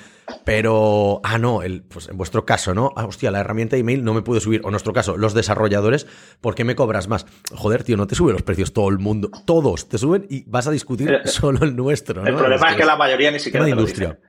[0.44, 2.94] Pero, ah, no, el, pues en vuestro caso, ¿no?
[2.96, 4.62] Ah, hostia, la herramienta de email no me puede subir.
[4.64, 6.08] O en nuestro caso, los desarrolladores,
[6.42, 7.28] ¿por qué me cobras más?
[7.54, 9.30] Joder, tío, no te suben los precios todo el mundo.
[9.46, 12.28] Todos te suben y vas a discutir eh, solo el nuestro, ¿no?
[12.28, 13.64] El problema es que, la mayoría ni siquiera.
[13.64, 14.20] de industria.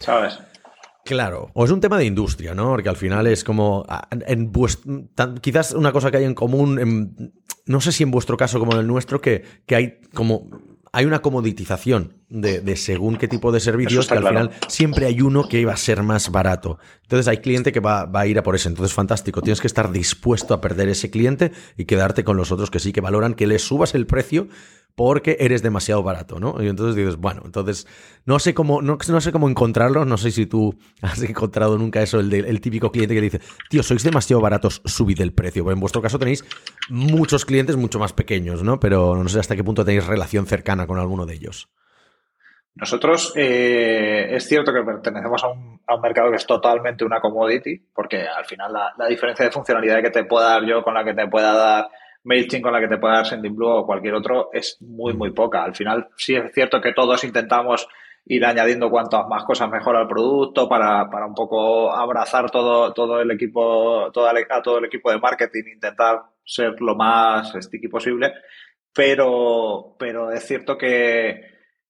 [0.00, 0.38] ¿Sabes?
[1.08, 2.68] Claro, o es un tema de industria, ¿no?
[2.68, 4.52] Porque al final es como, en
[5.40, 7.32] quizás una cosa que hay en común,
[7.64, 10.50] no sé si en vuestro caso como en el nuestro, que, que hay como
[10.92, 15.48] hay una comoditización de, según qué tipo de servicios que al final siempre hay uno
[15.48, 16.78] que va a ser más barato.
[17.04, 18.68] Entonces hay cliente que va, va, a ir a por ese.
[18.68, 19.40] Entonces, fantástico.
[19.40, 22.92] Tienes que estar dispuesto a perder ese cliente y quedarte con los otros que sí
[22.92, 24.48] que valoran que le subas el precio
[24.98, 26.60] porque eres demasiado barato, ¿no?
[26.60, 27.86] Y entonces dices, bueno, entonces
[28.26, 32.02] no sé cómo, no, no sé cómo encontrarlo, no sé si tú has encontrado nunca
[32.02, 35.62] eso, el, el típico cliente que dice, tío, sois demasiado baratos, subid el precio.
[35.62, 36.44] Bueno, en vuestro caso tenéis
[36.88, 38.80] muchos clientes mucho más pequeños, ¿no?
[38.80, 41.68] Pero no sé hasta qué punto tenéis relación cercana con alguno de ellos.
[42.74, 47.20] Nosotros eh, es cierto que pertenecemos a un, a un, mercado que es totalmente una
[47.20, 50.94] commodity, porque al final la, la diferencia de funcionalidad que te pueda dar yo con
[50.94, 51.88] la que te pueda dar
[52.28, 55.64] MailChimp con la que te pueda dar SendingBlue o cualquier otro es muy, muy poca.
[55.64, 57.88] Al final sí es cierto que todos intentamos
[58.26, 63.22] ir añadiendo cuantas más cosas mejor al producto para, para un poco abrazar todo, todo
[63.22, 68.34] el equipo, todo a todo el equipo de marketing, intentar ser lo más sticky posible.
[68.92, 71.40] Pero, pero es cierto que,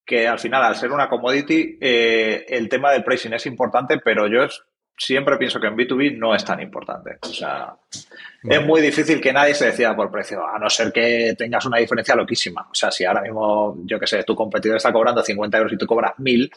[0.05, 4.29] que al final, al ser una commodity, eh, el tema del pricing es importante, pero
[4.29, 4.47] yo
[4.99, 7.19] siempre pienso que en B2B no es tan importante.
[7.23, 7.77] O sea,
[8.43, 11.79] es muy difícil que nadie se decida por precio, a no ser que tengas una
[11.79, 12.69] diferencia loquísima.
[12.71, 15.79] O sea, si ahora mismo, yo que sé, tu competidor está cobrando 50 euros y
[15.79, 16.51] tú cobras 1000,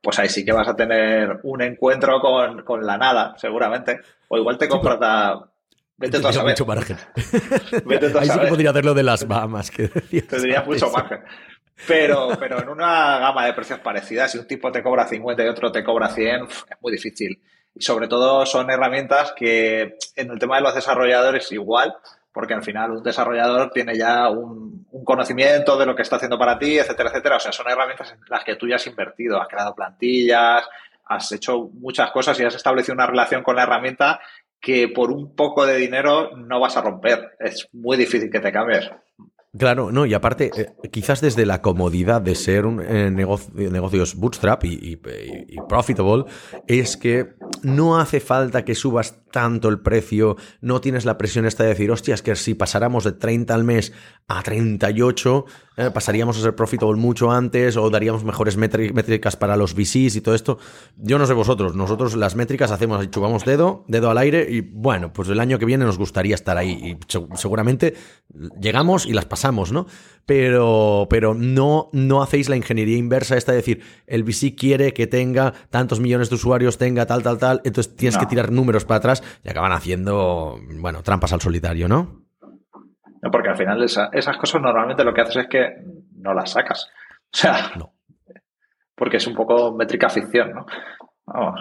[0.00, 4.00] pues ahí sí que vas a tener un encuentro con, la nada, seguramente.
[4.28, 5.40] O igual te compras a...
[5.96, 6.52] Vete tú a saber.
[6.52, 6.98] mucho margen.
[7.86, 11.20] Vete tú a Ahí sí que podría hacerlo de las Bahamas que Tendrías mucho margen.
[11.86, 15.48] Pero, pero en una gama de precios parecidas, si un tipo te cobra 50 y
[15.48, 17.40] otro te cobra 100, es muy difícil.
[17.78, 21.94] Y sobre todo son herramientas que en el tema de los desarrolladores igual,
[22.32, 26.58] porque al final un desarrollador tiene ya un, conocimiento de lo que está haciendo para
[26.58, 27.36] ti, etcétera, etcétera.
[27.36, 30.64] O sea, son herramientas en las que tú ya has invertido, has creado plantillas,
[31.04, 34.20] has hecho muchas cosas y has establecido una relación con la herramienta
[34.60, 37.36] que por un poco de dinero no vas a romper.
[37.38, 38.90] Es muy difícil que te cambies.
[39.58, 44.14] Claro, no, y aparte, eh, quizás desde la comodidad de ser un eh, negocio, negocios
[44.14, 44.96] bootstrap y,
[45.68, 46.24] profitable,
[46.66, 47.34] es que
[47.66, 51.90] no hace falta que subas tanto el precio, no tienes la presión esta de decir,
[51.90, 53.92] hostias, que si pasáramos de 30 al mes
[54.28, 55.44] a 38,
[55.76, 60.20] eh, pasaríamos a ser profitable mucho antes o daríamos mejores métricas para los VCs y
[60.20, 60.58] todo esto.
[60.96, 65.12] Yo no sé vosotros, nosotros las métricas hacemos chupamos dedo, dedo al aire y bueno,
[65.12, 67.94] pues el año que viene nos gustaría estar ahí y seguramente
[68.58, 69.86] llegamos y las pasamos, ¿no?
[70.24, 75.06] Pero, pero no, no hacéis la ingeniería inversa esta de decir, el VC quiere que
[75.06, 78.98] tenga tantos millones de usuarios, tenga tal, tal, tal, entonces tienes que tirar números para
[78.98, 82.22] atrás y acaban haciendo, bueno, trampas al solitario, ¿no?
[83.22, 85.68] No, porque al final esas cosas normalmente lo que haces es que
[86.16, 86.88] no las sacas.
[87.32, 87.92] O sea, no.
[88.94, 90.66] porque es un poco métrica ficción, ¿no?
[91.26, 91.60] Vamos.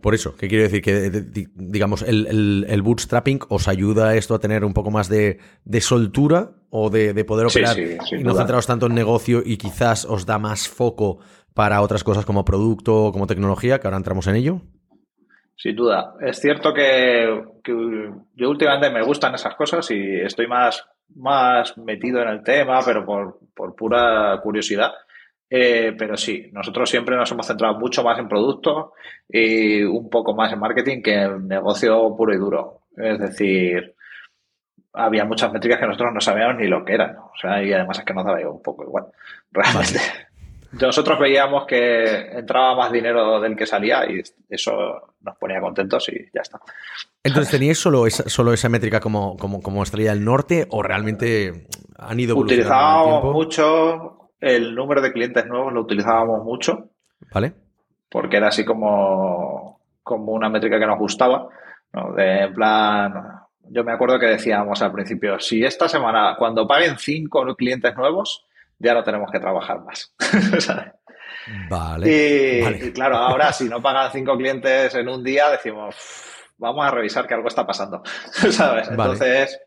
[0.00, 0.80] Por eso, ¿qué quiero decir?
[0.82, 1.10] Que,
[1.54, 5.40] digamos, el, bootstrapping os ayuda esto a tener un poco más de,
[5.80, 10.38] soltura o de, poder operar y no centraros tanto en negocio y quizás os da
[10.38, 11.18] más foco
[11.54, 14.60] para otras cosas como producto o como tecnología, que ahora entramos en ello.
[15.56, 16.14] Sin duda.
[16.20, 17.42] Es cierto que,
[18.34, 23.06] yo últimamente me gustan esas cosas y estoy más, más metido en el tema, pero
[23.06, 24.92] por, por pura curiosidad.
[25.48, 28.94] Eh, pero sí, nosotros siempre nos hemos centrado mucho más en producto
[29.28, 32.80] y un poco más en marketing que en negocio puro y duro.
[32.96, 33.94] Es decir,
[34.92, 37.16] había muchas métricas que nosotros no sabíamos ni lo que eran.
[37.16, 39.06] O sea, y además es que nos daba un poco igual.
[39.52, 40.00] Realmente.
[40.80, 46.30] Nosotros veíamos que entraba más dinero del que salía y eso nos ponía contentos y
[46.34, 46.60] ya está.
[47.22, 51.66] Entonces, ¿teníais solo esa, solo esa métrica como, como, como estrella del norte o realmente
[51.96, 56.90] han ido Utilizábamos mucho el número de clientes nuevos lo utilizábamos mucho.
[57.32, 57.54] ¿Vale?
[58.10, 61.48] Porque era así como, como una métrica que nos gustaba.
[61.92, 62.12] ¿no?
[62.12, 66.98] De, en plan, yo me acuerdo que decíamos al principio, si esta semana, cuando paguen
[66.98, 68.44] cinco clientes nuevos,
[68.78, 70.14] ya no tenemos que trabajar más.
[71.68, 75.94] Vale, y, claro, ahora si no pagan cinco clientes en un día, decimos,
[76.56, 78.02] vamos a revisar que algo está pasando.
[78.50, 78.88] ¿Sabes?
[78.88, 79.60] Entonces,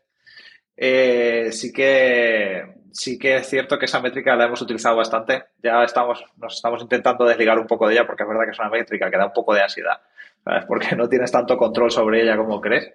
[0.76, 5.44] eh, sí que sí que es cierto que esa métrica la hemos utilizado bastante.
[5.62, 8.58] Ya estamos, nos estamos intentando desligar un poco de ella porque es verdad que es
[8.58, 10.00] una métrica que da un poco de ansiedad,
[10.44, 10.64] ¿sabes?
[10.66, 12.92] Porque no tienes tanto control sobre ella como crees.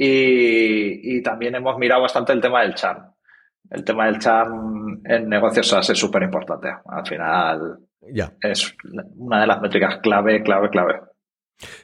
[0.00, 3.12] Y, también hemos mirado bastante el tema del charm.
[3.70, 6.68] El tema del charm en negocios SaaS es súper importante.
[6.86, 7.78] Al final
[8.12, 8.32] ya.
[8.40, 8.74] es
[9.16, 11.00] una de las métricas clave, clave, clave.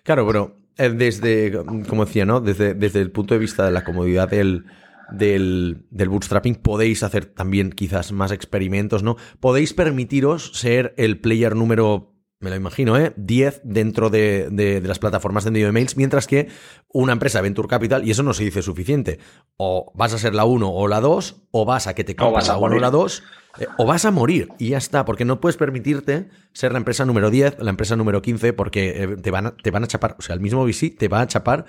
[0.03, 1.53] Claro, pero eh, desde,
[1.89, 2.41] como decía, ¿no?
[2.41, 4.65] Desde, desde el punto de vista de la comodidad del,
[5.11, 9.17] del, bootstrapping, podéis hacer también quizás más experimentos, ¿no?
[9.41, 13.13] Podéis permitiros ser el player número me lo imagino, ¿eh?
[13.17, 16.49] 10 dentro de, las plataformas de envío de mails, mientras que
[16.93, 19.19] una empresa Venture Capital, y eso no se dice suficiente,
[19.57, 22.49] o vas a ser la 1 o la 2, o vas a que te compres
[22.49, 23.23] la 1 o la 2,
[23.59, 27.05] eh, o vas a morir y ya está, porque no puedes permitirte ser la empresa
[27.05, 30.17] número 10, la empresa número 15, porque eh, te van a, te van a chapar,
[30.19, 31.65] o sea, el mismo VC te va a chapar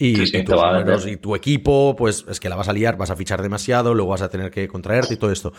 [0.00, 3.94] y, y tu equipo, pues es que la vas a liar, vas a fichar demasiado,
[3.94, 5.52] luego vas a tener que contraerte y todo esto.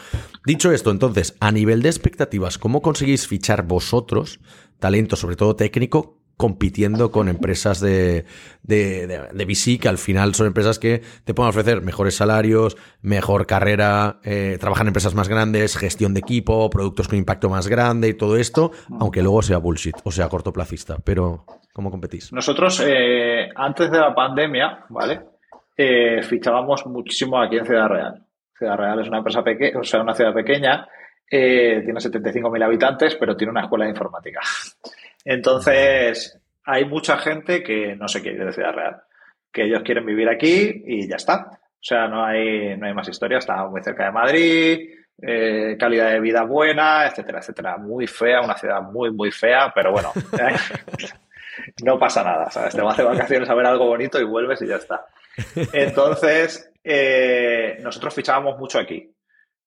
[0.45, 4.39] Dicho esto, entonces, a nivel de expectativas, ¿cómo conseguís fichar vosotros
[4.79, 8.25] talento, sobre todo técnico, compitiendo con empresas de,
[8.63, 13.45] de, de, VC, que al final son empresas que te pueden ofrecer mejores salarios, mejor
[13.45, 18.07] carrera, eh, trabajan en empresas más grandes, gestión de equipo, productos con impacto más grande
[18.07, 20.97] y todo esto, aunque luego sea bullshit o sea cortoplacista.
[21.03, 22.31] Pero, ¿cómo competís?
[22.33, 25.21] Nosotros, eh, antes de la pandemia, ¿vale?
[25.75, 28.25] Eh, fichábamos muchísimo aquí en Ciudad Real.
[28.57, 30.87] Ciudad Real es una empresa pequeña, o sea, una ciudad pequeña,
[31.29, 34.41] eh, tiene 75.000 habitantes, pero tiene una escuela de informática.
[35.23, 39.01] Entonces, hay mucha gente que no se quiere ir de Ciudad Real,
[39.51, 41.47] que ellos quieren vivir aquí y ya está.
[41.47, 44.89] O sea, no hay, no hay más historia, está muy cerca de Madrid,
[45.21, 47.77] eh, calidad de vida buena, etcétera, etcétera.
[47.77, 50.11] Muy fea, una ciudad muy, muy fea, pero bueno,
[51.83, 52.75] no pasa nada, ¿sabes?
[52.75, 55.05] Te vas de vacaciones a ver algo bonito y vuelves y ya está.
[55.73, 59.13] Entonces, eh, nosotros fichábamos mucho aquí.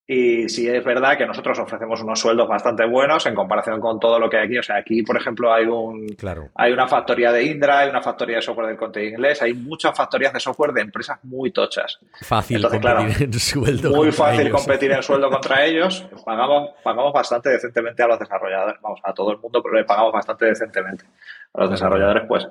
[0.07, 4.19] Y sí es verdad que nosotros ofrecemos unos sueldos bastante buenos en comparación con todo
[4.19, 4.59] lo que hay aquí.
[4.59, 6.51] O sea, aquí, por ejemplo, hay un claro.
[6.55, 9.97] hay una factoría de Indra, hay una factoría de software del contenido inglés, hay muchas
[9.97, 11.99] factorías de software de empresas muy tochas.
[12.21, 13.91] Fácil competir en sueldo.
[13.97, 16.07] Muy fácil competir en sueldo contra ellos.
[16.23, 18.79] Pagamos, pagamos bastante decentemente a los desarrolladores.
[18.83, 21.07] Vamos, a todo el mundo, pero le pagamos bastante decentemente.
[21.55, 22.49] A los desarrolladores, pues,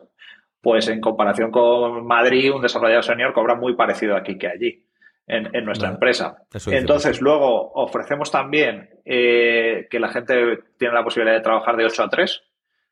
[0.61, 4.85] pues en comparación con Madrid, un desarrollador senior cobra muy parecido aquí que allí
[5.27, 6.37] en, nuestra empresa.
[6.67, 12.03] Entonces, luego ofrecemos también eh, que la gente tiene la posibilidad de trabajar de 8
[12.03, 12.43] a 3,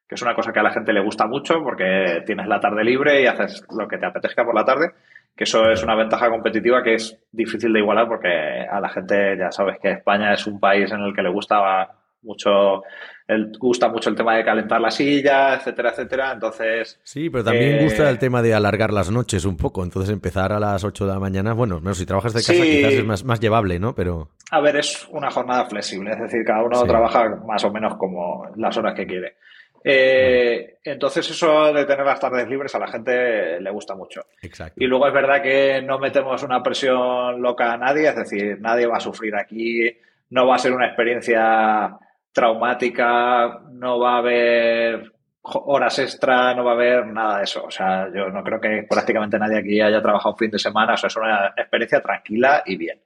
[0.07, 2.83] que es una cosa que a la gente le gusta mucho porque tienes la tarde
[2.83, 4.91] libre y haces lo que te apetezca por la tarde.
[5.35, 8.29] que eso es una ventaja competitiva que es difícil de igualar porque
[8.69, 12.00] a la gente ya sabes que España es un país en el que le gusta
[12.23, 12.83] mucho
[13.27, 16.31] el, gusta mucho el tema de calentar la silla, etcétera, etcétera.
[16.33, 16.99] Entonces.
[17.03, 19.83] Sí, pero también eh, gusta el tema de alargar las noches un poco.
[19.83, 22.93] Entonces empezar a las 8 de la mañana, bueno, menos si trabajas de casa quizás
[22.93, 23.95] es más, más, llevable, ¿no?
[23.95, 24.29] Pero.
[24.51, 28.47] A ver, es una jornada flexible, es decir, cada uno trabaja más o menos como
[28.57, 29.35] las horas que quiere.
[29.83, 34.21] Eh, entonces eso de tener las tardes libres a la gente le gusta mucho.
[34.41, 34.75] Exacto.
[34.77, 38.85] Y luego es verdad que no metemos una presión loca a nadie, es decir, nadie
[38.85, 39.89] va a sufrir aquí,
[40.29, 41.97] no va a ser una experiencia
[42.31, 45.11] traumática, no va a haber
[45.43, 47.63] horas extra, no va a haber nada de eso.
[47.65, 50.97] O sea, yo no creo que prácticamente nadie aquí haya trabajado fin de semana, o
[50.97, 52.99] sea, es una experiencia tranquila y bien.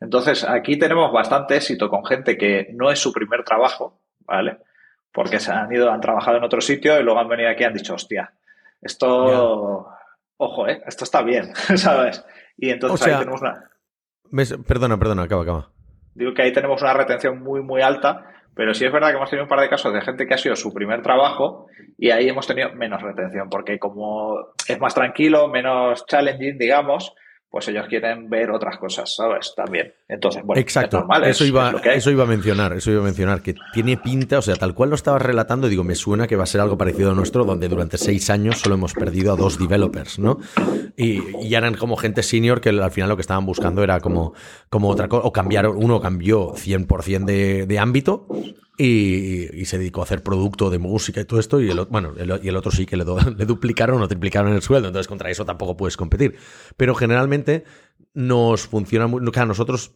[0.00, 4.58] Entonces, aquí tenemos bastante éxito con gente que no es su primer trabajo, ¿vale?
[5.12, 7.66] Porque se han ido, han trabajado en otro sitio y luego han venido aquí y
[7.66, 8.32] han dicho, hostia,
[8.80, 9.88] esto,
[10.36, 10.82] ojo, ¿eh?
[10.86, 12.24] Esto está bien, ¿sabes?
[12.56, 13.70] Y entonces ahí tenemos una...
[14.66, 15.70] Perdona, perdona, acaba, acaba.
[16.14, 19.30] Digo que ahí tenemos una retención muy, muy alta pero sí es verdad que hemos
[19.30, 22.28] tenido un par de casos de gente que ha sido su primer trabajo y ahí
[22.28, 27.14] hemos tenido menos retención, porque como es más tranquilo, menos challenging, digamos,
[27.48, 29.54] pues ellos quieren ver otras cosas, ¿sabes?
[29.54, 29.94] También.
[30.08, 31.06] Entonces, bueno, Exacto.
[31.22, 34.56] eso, iba, eso iba a mencionar, eso iba a mencionar, que tiene pinta, o sea,
[34.56, 37.14] tal cual lo estabas relatando, digo, me suena que va a ser algo parecido a
[37.14, 40.40] nuestro, donde durante seis años solo hemos perdido a dos developers, ¿no?
[41.00, 44.34] Y, eran como gente senior que al final lo que estaban buscando era como,
[44.68, 48.26] como otra cosa, o cambiar, uno cambió 100% de, de ámbito
[48.76, 52.48] y, se dedicó a hacer producto de música y todo esto, y el, bueno, y
[52.48, 53.04] el otro sí que le,
[53.36, 56.36] le duplicaron o triplicaron el sueldo, entonces contra eso tampoco puedes competir.
[56.76, 57.62] Pero generalmente
[58.14, 59.24] nos funciona muy...
[59.30, 59.92] Claro, nosotros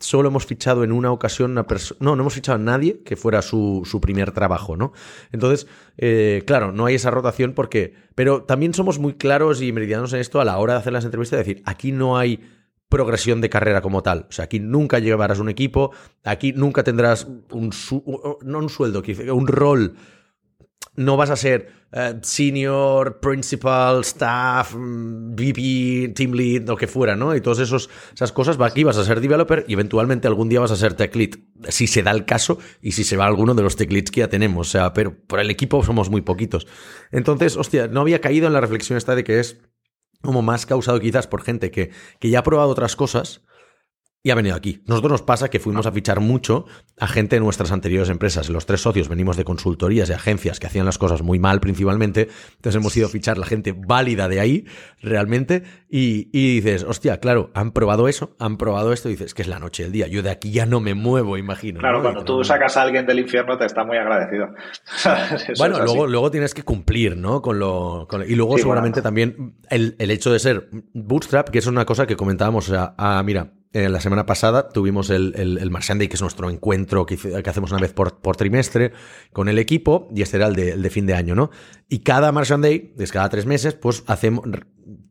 [0.00, 1.98] solo hemos fichado en una ocasión una persona...
[2.00, 4.92] No, no hemos fichado a nadie que fuera su, su primer trabajo, ¿no?
[5.32, 7.94] Entonces, eh, claro, no hay esa rotación porque...
[8.14, 11.04] Pero también somos muy claros y meridianos en esto a la hora de hacer las
[11.04, 12.40] entrevistas, es decir, aquí no hay
[12.88, 14.26] progresión de carrera como tal.
[14.28, 15.90] O sea, aquí nunca llevarás un equipo,
[16.22, 17.70] aquí nunca tendrás un,
[18.42, 19.02] no un sueldo,
[19.32, 19.96] un rol.
[20.96, 27.16] No vas a ser eh, senior, principal, staff, mm, VP, team lead, lo que fuera,
[27.16, 27.34] ¿no?
[27.34, 30.76] Y todas esas cosas, aquí vas a ser developer y eventualmente algún día vas a
[30.76, 31.30] ser tech lead,
[31.68, 34.20] si se da el caso y si se va alguno de los tech leads que
[34.20, 34.68] ya tenemos.
[34.68, 36.66] O sea, pero por el equipo somos muy poquitos.
[37.10, 39.60] Entonces, hostia, no había caído en la reflexión esta de que es
[40.22, 43.42] como más causado quizás por gente que, que ya ha probado otras cosas
[44.26, 44.82] y ha venido aquí.
[44.86, 46.64] Nosotros nos pasa que fuimos a fichar mucho
[46.98, 48.48] a gente de nuestras anteriores empresas.
[48.48, 52.28] Los tres socios venimos de consultorías y agencias que hacían las cosas muy mal principalmente.
[52.56, 54.64] Entonces hemos ido a fichar la gente válida de ahí,
[55.02, 55.62] realmente.
[55.90, 59.10] Y, dices, hostia, claro, han probado eso, han probado esto.
[59.10, 60.06] Y dices, que es la noche del día.
[60.06, 61.80] Yo de aquí ya no me muevo, imagino.
[61.80, 64.48] Claro, cuando tú sacas a alguien del infierno te está muy agradecido.
[65.58, 67.42] bueno, luego, luego tienes que cumplir, ¿no?
[67.42, 72.06] Con lo, y luego seguramente también el, hecho de ser bootstrap, que es una cosa
[72.06, 76.14] que comentábamos, o sea, ah, mira, eh, la semana pasada tuvimos el, el, el que
[76.14, 78.92] es nuestro encuentro que, hacemos una vez por, por, trimestre
[79.32, 81.50] con el equipo, y este era el de, fin de año, ¿no?
[81.88, 84.44] Y cada Martian Day, desde cada tres meses, pues hacemos,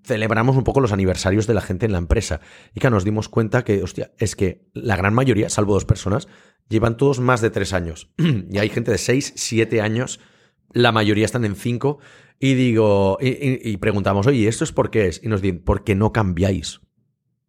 [0.05, 2.39] celebramos un poco los aniversarios de la gente en la empresa.
[2.73, 6.29] Y que nos dimos cuenta que, hostia, es que la gran mayoría, salvo dos personas,
[6.69, 8.13] llevan todos más de tres años.
[8.49, 10.21] y hay gente de seis, siete años,
[10.71, 11.99] la mayoría están en cinco.
[12.39, 15.21] Y digo, y, y preguntamos, oye, ¿esto es por qué es?
[15.21, 16.79] Y nos dicen, porque no cambiáis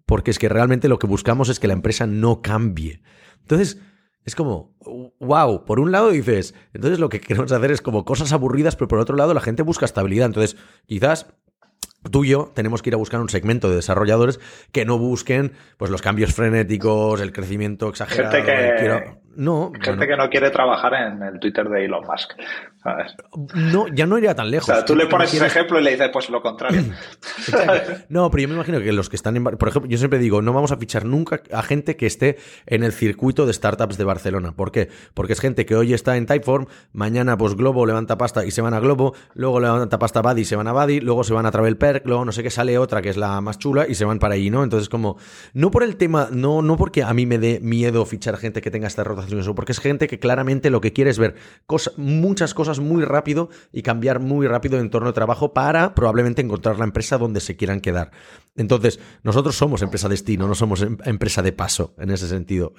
[0.06, 3.02] porque es que realmente lo que buscamos es que la empresa no cambie.
[3.40, 3.78] Entonces,
[4.24, 4.74] es como,
[5.20, 8.88] wow, por un lado dices, entonces lo que queremos hacer es como cosas aburridas, pero
[8.88, 10.26] por otro lado la gente busca estabilidad.
[10.26, 11.26] Entonces, quizás
[12.10, 14.40] tú y yo tenemos que ir a buscar un segmento de desarrolladores
[14.72, 19.22] que no busquen pues los cambios frenéticos, el crecimiento exagerado.
[19.36, 22.34] No, gente que no quiere trabajar en el Twitter de Elon Musk.
[22.84, 23.14] ¿sabes?
[23.54, 24.68] No, ya no iría tan lejos.
[24.68, 26.82] O sea, tú le pones ese ejemplo y le dices, pues lo contrario.
[28.10, 29.42] no, pero yo me imagino que los que están en.
[29.42, 32.36] Por ejemplo, yo siempre digo, no vamos a fichar nunca a gente que esté
[32.66, 34.52] en el circuito de startups de Barcelona.
[34.52, 34.90] ¿Por qué?
[35.14, 38.60] Porque es gente que hoy está en Typeform, mañana, pues Globo levanta pasta y se
[38.60, 41.46] van a Globo, luego levanta pasta Buddy y se van a Buddy, luego se van
[41.46, 44.18] a Travel no sé qué sale otra que es la más chula y se van
[44.18, 44.64] para ahí, ¿no?
[44.64, 45.16] Entonces, como.
[45.52, 48.70] No por el tema, no, no porque a mí me dé miedo fichar gente que
[48.70, 51.34] tenga esta rotación porque es gente que claramente lo que quiere es ver
[51.96, 56.78] muchas cosas muy rápido y cambiar muy rápido de entorno de trabajo para probablemente encontrar
[56.78, 58.10] la empresa donde se quieran quedar.
[58.56, 62.72] Entonces, nosotros somos empresa destino, no somos em, empresa de paso en ese sentido.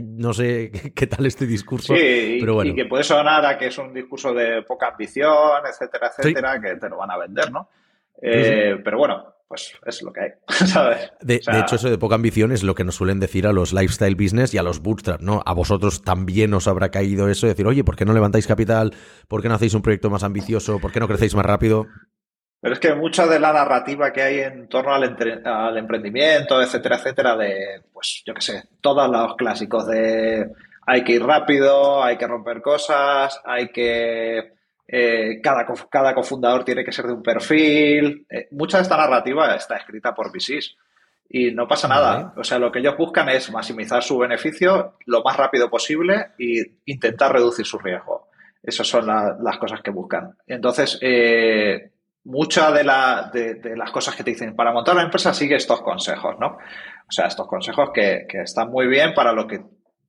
[0.00, 2.72] no sé qué tal este discurso, pero bueno.
[2.72, 6.76] Y que puede sonar a que es un discurso de poca ambición, etcétera, etcétera, que
[6.76, 7.68] te lo van a vender, ¿no?
[8.22, 10.30] Eh, pero bueno, pues es lo que hay,
[10.66, 11.12] ¿sabes?
[11.20, 14.16] De, hecho, eso de poca ambición es lo que nos suelen decir a los lifestyle
[14.16, 15.42] business y a los bootstrap, ¿no?
[15.46, 18.94] A vosotros también os habrá caído eso de decir, oye, ¿por qué no levantáis capital?
[19.28, 20.80] ¿Por qué no hacéis un proyecto más ambicioso?
[20.80, 21.86] ¿Por qué no crecéis más rápido?
[22.60, 25.04] Pero es que mucha de la narrativa que hay en torno al,
[25.76, 30.50] emprendimiento, etcétera, etcétera, de, pues yo qué sé, todos los clásicos de
[30.86, 34.55] hay que ir rápido, hay que romper cosas, hay que...
[34.88, 38.26] Eh, cada, cada cofundador tiene que ser de un perfil.
[38.30, 40.76] Eh, mucha de esta narrativa está escrita por VCs
[41.28, 42.32] y no pasa nada.
[42.36, 46.76] O sea, lo que ellos buscan es maximizar su beneficio lo más rápido posible e
[46.86, 48.28] intentar reducir su riesgo.
[48.62, 50.36] Esas son las cosas que buscan.
[50.46, 51.90] Entonces, eh,
[52.24, 56.36] muchas de, de, las cosas que te dicen para montar una empresa sigue estos consejos,
[56.40, 56.58] ¿no?
[57.08, 59.62] O sea, estos consejos que, que están muy bien para lo que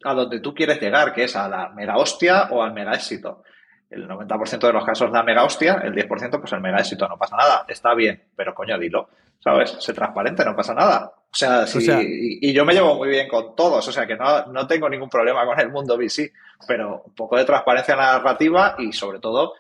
[0.04, 3.44] a donde tú quieres llegar, que es a la mera hostia o al mega éxito.
[3.90, 7.18] El 90% de los casos da mega hostia, el 10% pues el mega éxito, no
[7.18, 9.10] pasa nada, está bien, pero coño, dilo,
[9.40, 9.78] ¿sabes?
[9.80, 11.14] Sé transparente, no pasa nada.
[11.32, 11.66] O sea,
[12.02, 15.10] y, yo me llevo muy bien con todos, o sea que no, no tengo ningún
[15.10, 16.34] problema con el mundo VC,
[16.68, 19.54] pero un poco de transparencia narrativa y sobre todo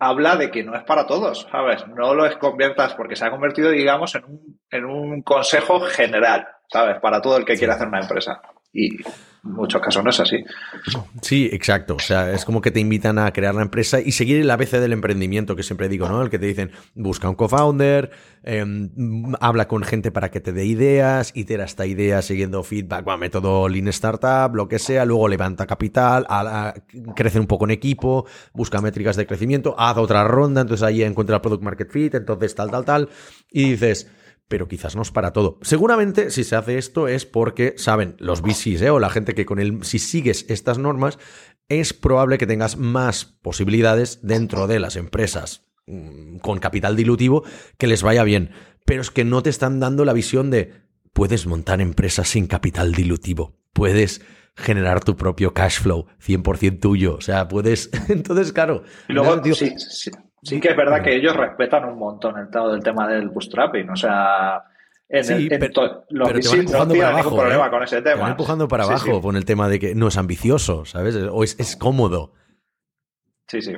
[0.00, 1.86] habla de que no es para todos, ¿sabes?
[1.88, 6.98] No lo conviertas porque se ha convertido, digamos, en un, en un consejo general, ¿sabes?
[7.00, 8.40] Para todo el que quiere hacer una empresa.
[8.72, 8.96] Y
[9.42, 10.44] muchos casos no es así.
[11.22, 11.96] Sí, exacto.
[11.96, 14.72] O sea, es como que te invitan a crear la empresa y seguir el ABC
[14.72, 16.22] del emprendimiento, que siempre digo, ¿no?
[16.22, 18.10] El que te dicen, busca un co-founder,
[18.42, 18.90] em,
[19.40, 23.68] habla con gente para que te dé ideas, itera esta idea siguiendo feedback, bueno, método
[23.68, 26.26] Lean Startup, lo que sea, luego levanta capital,
[27.14, 31.36] crece un poco en equipo, busca métricas de crecimiento, haz otra ronda, entonces ahí encuentra
[31.36, 33.08] el product market fit, entonces tal, tal, tal,
[33.50, 34.10] y dices
[34.50, 35.58] pero quizás no es para todo.
[35.62, 38.90] Seguramente si se hace esto es porque saben los VCs ¿eh?
[38.90, 41.20] o la gente que con el si sigues estas normas
[41.68, 47.44] es probable que tengas más posibilidades dentro de las empresas mm, con capital dilutivo
[47.78, 48.50] que les vaya bien,
[48.84, 50.72] pero es que no te están dando la visión de
[51.12, 54.20] puedes montar empresas sin capital dilutivo, puedes
[54.56, 59.74] generar tu propio cash flow 100% tuyo, o sea, puedes entonces claro, y luego sí,
[59.78, 60.10] sí.
[60.42, 63.96] Sí que es verdad que ellos respetan un montón el del tema del bootstrapping, o
[63.96, 64.64] sea,
[65.08, 67.70] en sí, pero, los pero te van para abajo, problema ¿eh?
[67.70, 68.14] con ese tema.
[68.14, 71.16] Te van empujando para abajo con el tema de que no es ambicioso, ¿sabes?
[71.16, 72.32] O es, es cómodo.
[73.48, 73.76] Sí, sí,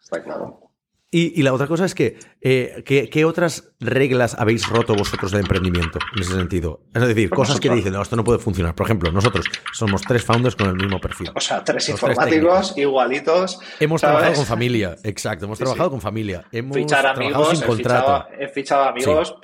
[0.00, 0.67] está claro.
[1.10, 5.98] Y, la otra cosa es que, eh, ¿qué, otras reglas habéis roto vosotros de emprendimiento
[6.14, 6.82] en ese sentido?
[6.94, 8.74] Es decir, cosas que dicen, no, esto no puede funcionar.
[8.74, 11.30] Por ejemplo, nosotros somos tres founders con el mismo perfil.
[11.34, 13.58] O sea, tres informáticos igualitos.
[13.80, 15.46] Hemos trabajado con familia, exacto.
[15.46, 16.44] Hemos trabajado con familia.
[16.52, 18.26] Hemos Fichar amigos, sin contrato.
[18.38, 19.34] He fichado, amigos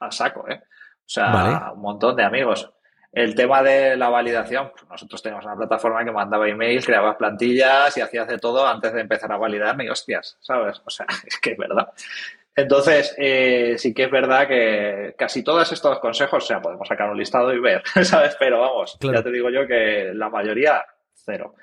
[0.00, 0.60] a saco, ¿eh?
[0.60, 2.68] O sea, un montón de amigos.
[3.12, 7.94] El tema de la validación, pues nosotros tenemos una plataforma que mandaba emails, creaba plantillas
[7.98, 10.80] y hacía de todo antes de empezar a validarme y hostias, ¿sabes?
[10.84, 11.88] O sea, es que es verdad.
[12.56, 17.10] Entonces, eh, sí que es verdad que casi todos estos consejos, o sea, podemos sacar
[17.10, 18.34] un listado y ver, ¿sabes?
[18.38, 20.82] Pero vamos, ya te digo yo que la mayoría,
[21.14, 21.54] cero.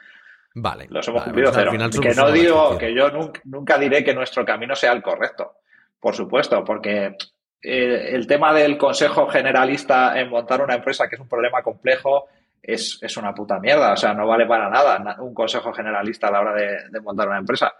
[0.54, 0.88] Vale.
[0.90, 1.72] Los hemos cumplido cero.
[2.02, 3.10] que no digo, que yo
[3.46, 5.54] nunca diré que nuestro camino sea el correcto.
[6.00, 7.16] Por supuesto, porque
[7.62, 12.28] eh, el tema del consejo generalista en montar una empresa, que es un problema complejo,
[12.62, 13.94] es, una puta mierda.
[13.94, 17.40] O sea, no vale para nada un consejo generalista a la hora de, montar una
[17.40, 17.74] empresa.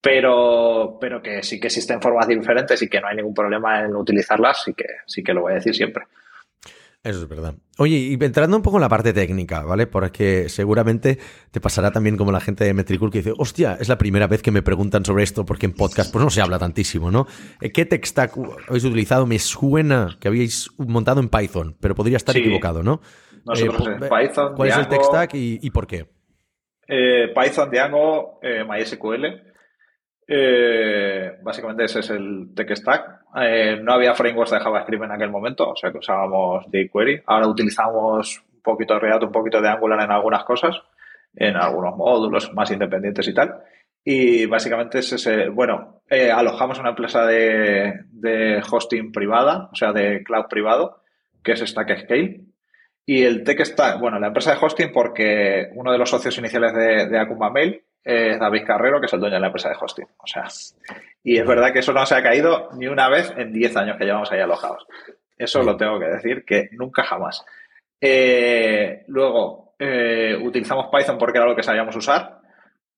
[0.00, 3.94] Pero, pero que sí que existen formas diferentes y que no hay ningún problema en
[3.94, 6.04] utilizarlas, sí que, sí que lo voy a decir siempre.
[7.02, 7.54] Eso es verdad.
[7.78, 9.86] Oye, y entrando un poco en la parte técnica, ¿vale?
[9.86, 11.18] Porque seguramente
[11.50, 14.42] te pasará también como la gente de Metricool que dice, hostia, es la primera vez
[14.42, 17.26] que me preguntan sobre esto porque en podcast pues no se habla tantísimo, ¿no?
[17.62, 18.34] Eh, ¿Qué tech stack
[18.68, 19.26] habéis utilizado?
[19.26, 23.00] Me suena que habéis montado en Python, pero podría estar equivocado, ¿no?
[23.46, 26.06] Nosotros eh, Python, ¿Cuál es el tech stack y, por qué?
[26.86, 29.49] Eh, Python, Django, MySQL.
[30.32, 33.22] Eh, básicamente ese es el tech stack.
[33.42, 37.24] Eh, no había frameworks de JavaScript en aquel momento, o sea que usábamos jQuery.
[37.26, 40.80] Ahora utilizamos un poquito de React, un poquito de Angular en algunas cosas,
[41.34, 43.56] en algunos módulos más independientes y tal.
[44.04, 50.22] Y básicamente es ese, bueno, eh, alojamos una empresa de, hosting privada, o sea, de
[50.22, 51.02] cloud privado,
[51.42, 52.40] que es Stack Scale.
[53.04, 56.72] Y el tech stack, bueno, la empresa de hosting porque uno de los socios iniciales
[56.72, 60.06] de, de Mail es David Carrero, que es el dueño de la empresa de hosting.
[60.18, 60.44] O sea,
[61.22, 63.96] y es verdad que eso no se ha caído ni una vez en 10 años
[63.98, 64.86] que llevamos ahí alojados.
[65.36, 67.44] Eso lo tengo que decir, que nunca jamás.
[68.00, 72.40] Eh, luego, eh, utilizamos Python porque era lo que sabíamos usar,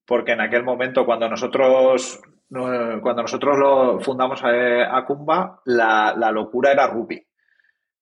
[0.05, 6.87] porque en aquel momento cuando nosotros cuando nosotros lo fundamos a, Kumba, la, locura era
[6.87, 7.25] Ruby.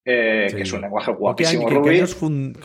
[0.04, 1.68] Eh, que es un lenguaje guapísimo.
[1.68, 2.16] ¿Qué, años,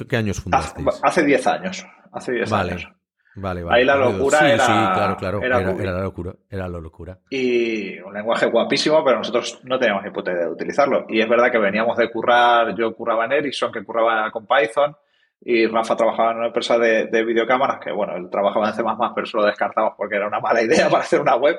[0.08, 1.00] ¿qué años, fundasteis?
[1.02, 1.86] Hace 10 años.
[2.10, 2.88] Hace 10 años.
[3.36, 3.78] Vale, vale.
[3.78, 4.64] Ahí la locura era.
[4.64, 5.42] Sí, claro, claro.
[5.42, 6.34] Era, la locura.
[6.50, 7.18] Era la locura.
[7.30, 11.04] Y un lenguaje guapísimo, pero nosotros no teníamos ni puta idea de utilizarlo.
[11.08, 14.96] Y es verdad que veníamos de currar, yo curraba en Ericsson, que curraba con Python,
[15.42, 18.82] y Rafa trabajaba en una empresa de, de videocámaras, que bueno, él trabajaba en C,
[19.14, 21.58] pero eso lo descartamos porque era una mala idea para hacer una web.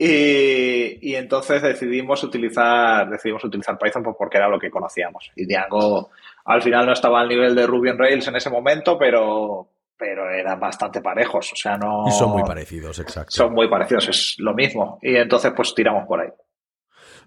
[0.00, 5.32] Y, entonces decidimos utilizar, decidimos utilizar Python pues, porque era lo que conocíamos.
[5.34, 6.10] Y Django
[6.44, 9.68] al final no estaba al nivel de Ruby on Rails en ese momento, pero,
[9.98, 11.52] pero eran bastante parejos.
[11.52, 12.04] O sea, no.
[12.06, 13.30] Y son muy parecidos, exacto.
[13.30, 14.98] Son muy parecidos, es lo mismo.
[15.02, 16.28] Y entonces, pues tiramos por ahí.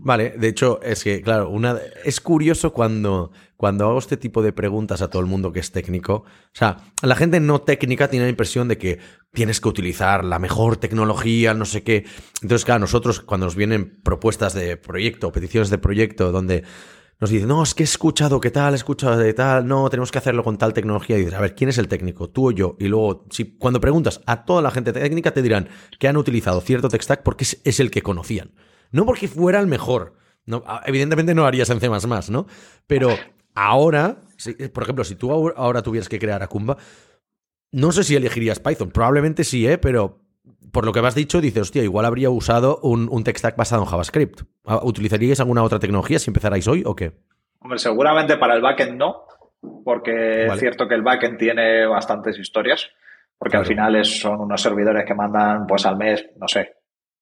[0.03, 4.51] Vale, de hecho, es que, claro, una, es curioso cuando, cuando hago este tipo de
[4.51, 6.23] preguntas a todo el mundo que es técnico.
[6.23, 8.99] O sea, la gente no técnica tiene la impresión de que
[9.31, 12.05] tienes que utilizar la mejor tecnología, no sé qué.
[12.41, 16.63] Entonces, claro, nosotros cuando nos vienen propuestas de proyecto, peticiones de proyecto, donde
[17.21, 20.11] nos dicen, no, es que he escuchado qué tal, he escuchado de tal, no, tenemos
[20.11, 21.17] que hacerlo con tal tecnología.
[21.17, 22.31] Y dices, a ver, ¿quién es el técnico?
[22.31, 22.75] ¿Tú o yo?
[22.79, 25.69] Y luego, si cuando preguntas a toda la gente técnica, te dirán
[25.99, 28.55] que han utilizado cierto tech stack porque es el que conocían.
[28.89, 30.15] No porque fuera el mejor.
[30.47, 31.89] No, evidentemente no harías en C,
[32.31, 32.47] ¿no?
[32.87, 33.15] Pero
[33.53, 34.21] ahora,
[34.73, 36.77] por ejemplo, si tú ahora tuvieras que crear Akumba,
[37.71, 38.89] no sé si elegirías Python.
[38.89, 39.77] Probablemente sí, ¿eh?
[39.77, 40.23] Pero
[40.71, 43.55] por lo que me has dicho, dices, hostia, igual habría usado un, un tech stack
[43.55, 44.41] basado en JavaScript.
[44.65, 47.13] Ah, ¿Utilizaríais alguna otra tecnología si empezarais hoy o qué?
[47.59, 49.25] Hombre, seguramente para el backend no,
[49.83, 52.89] porque es cierto que el backend tiene bastantes historias,
[53.37, 56.75] porque al final son unos servidores que mandan pues al mes, no sé,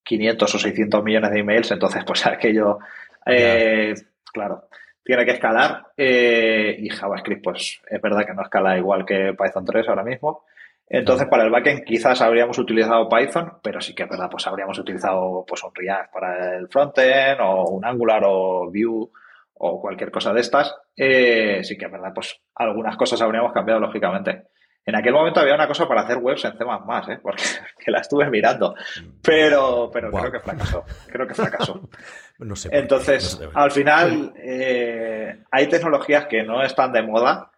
[0.04, 2.80] 500 o 600 millones de emails, entonces pues aquello,
[3.26, 3.94] eh,
[4.32, 4.70] claro,
[5.04, 9.66] tiene que escalar eh, y JavaScript pues es verdad que no escala igual que Python
[9.66, 10.44] 3 ahora mismo.
[10.90, 14.80] Entonces, para el backend quizás habríamos utilizado Python, pero sí que es verdad, pues habríamos
[14.80, 19.08] utilizado pues un React para el frontend o un Angular o Vue
[19.54, 20.76] o cualquier cosa de estas.
[20.96, 24.48] Eh, sí que es verdad, pues algunas cosas habríamos cambiado lógicamente.
[24.84, 27.20] En aquel momento había una cosa para hacer webs en C++, ¿eh?
[27.22, 27.44] porque
[27.78, 28.74] que la estuve mirando,
[29.22, 30.84] pero, pero creo que fracasó.
[31.06, 31.88] Creo que fracasó.
[32.40, 37.52] no sé Entonces, al final, eh, hay tecnologías que no están de moda,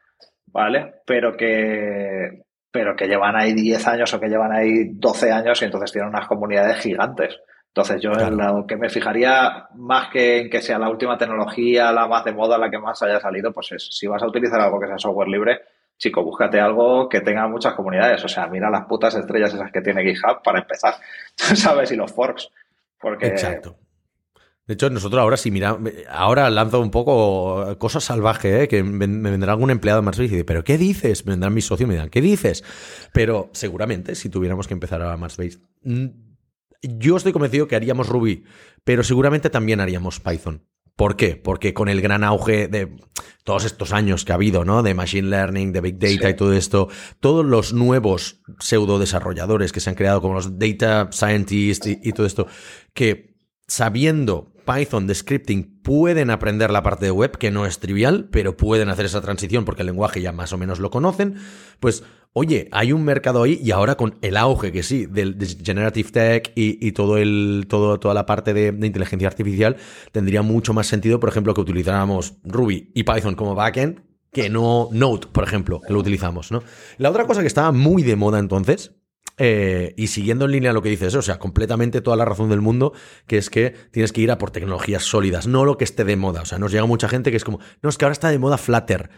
[0.48, 0.96] ¿vale?
[1.06, 5.66] Pero que, pero que llevan ahí 10 años o que llevan ahí 12 años y
[5.66, 7.40] entonces tienen unas comunidades gigantes.
[7.68, 11.92] Entonces, yo en lo que me fijaría más que en que sea la última tecnología,
[11.94, 14.60] la más de moda, la que más haya salido, pues es si vas a utilizar
[14.60, 15.62] algo que sea software libre,
[15.98, 18.26] chico, búscate algo que tenga muchas comunidades.
[18.26, 20.96] O sea, mira las putas estrellas esas que tiene GitHub para empezar,
[21.36, 21.92] ¿sabes?
[21.92, 22.50] Y los forks.
[23.00, 23.28] Porque...
[23.28, 23.78] Exacto.
[24.72, 25.78] De hecho, nosotros ahora sí, mira,
[26.10, 28.68] ahora lanzo un poco cosas salvajes, ¿eh?
[28.70, 31.26] que me vendrá algún empleado más y dice, ¿pero qué dices?
[31.26, 32.64] Me vendrán mis socios y me dirán, ¿qué dices?
[33.12, 36.06] Pero seguramente, si tuviéramos que empezar a Marsbase, mm,
[36.84, 38.46] yo estoy convencido que haríamos Ruby,
[38.86, 40.66] pero seguramente también haríamos Python.
[40.96, 41.36] ¿Por qué?
[41.36, 42.96] Porque con el gran auge de
[43.44, 44.84] todos estos años que ha habido, ¿no?
[44.84, 46.88] De Machine Learning, de Big Data y todo esto,
[47.20, 52.26] todos los nuevos pseudo desarrolladores que se han creado, como los Data Scientists y, todo
[52.26, 52.48] esto,
[52.94, 53.32] que
[53.72, 58.58] sabiendo Python de scripting pueden aprender la parte de web, que no es trivial, pero
[58.58, 61.36] pueden hacer esa transición porque el lenguaje ya más o menos lo conocen,
[61.80, 62.04] pues
[62.34, 66.52] oye, hay un mercado ahí y ahora con el auge que sí, del Generative Tech
[66.56, 69.78] y, todo el, todo, toda la parte de, inteligencia artificial,
[70.12, 74.02] tendría mucho más sentido, por ejemplo, que utilizáramos Ruby y Python como backend
[74.32, 76.64] que no Node, por ejemplo, que lo utilizamos, ¿no?
[76.98, 78.96] La otra cosa que estaba muy de moda entonces,
[79.44, 82.62] eh, y siguiendo en línea lo que dices, o sea, completamente toda la razón del
[82.62, 82.94] mundo,
[83.26, 86.16] que es que tienes que ir a por tecnologías sólidas, no lo que esté de
[86.16, 86.44] moda.
[86.44, 88.38] O sea, nos llega mucha gente que es como, no, es que ahora está de
[88.38, 89.10] moda Flutter.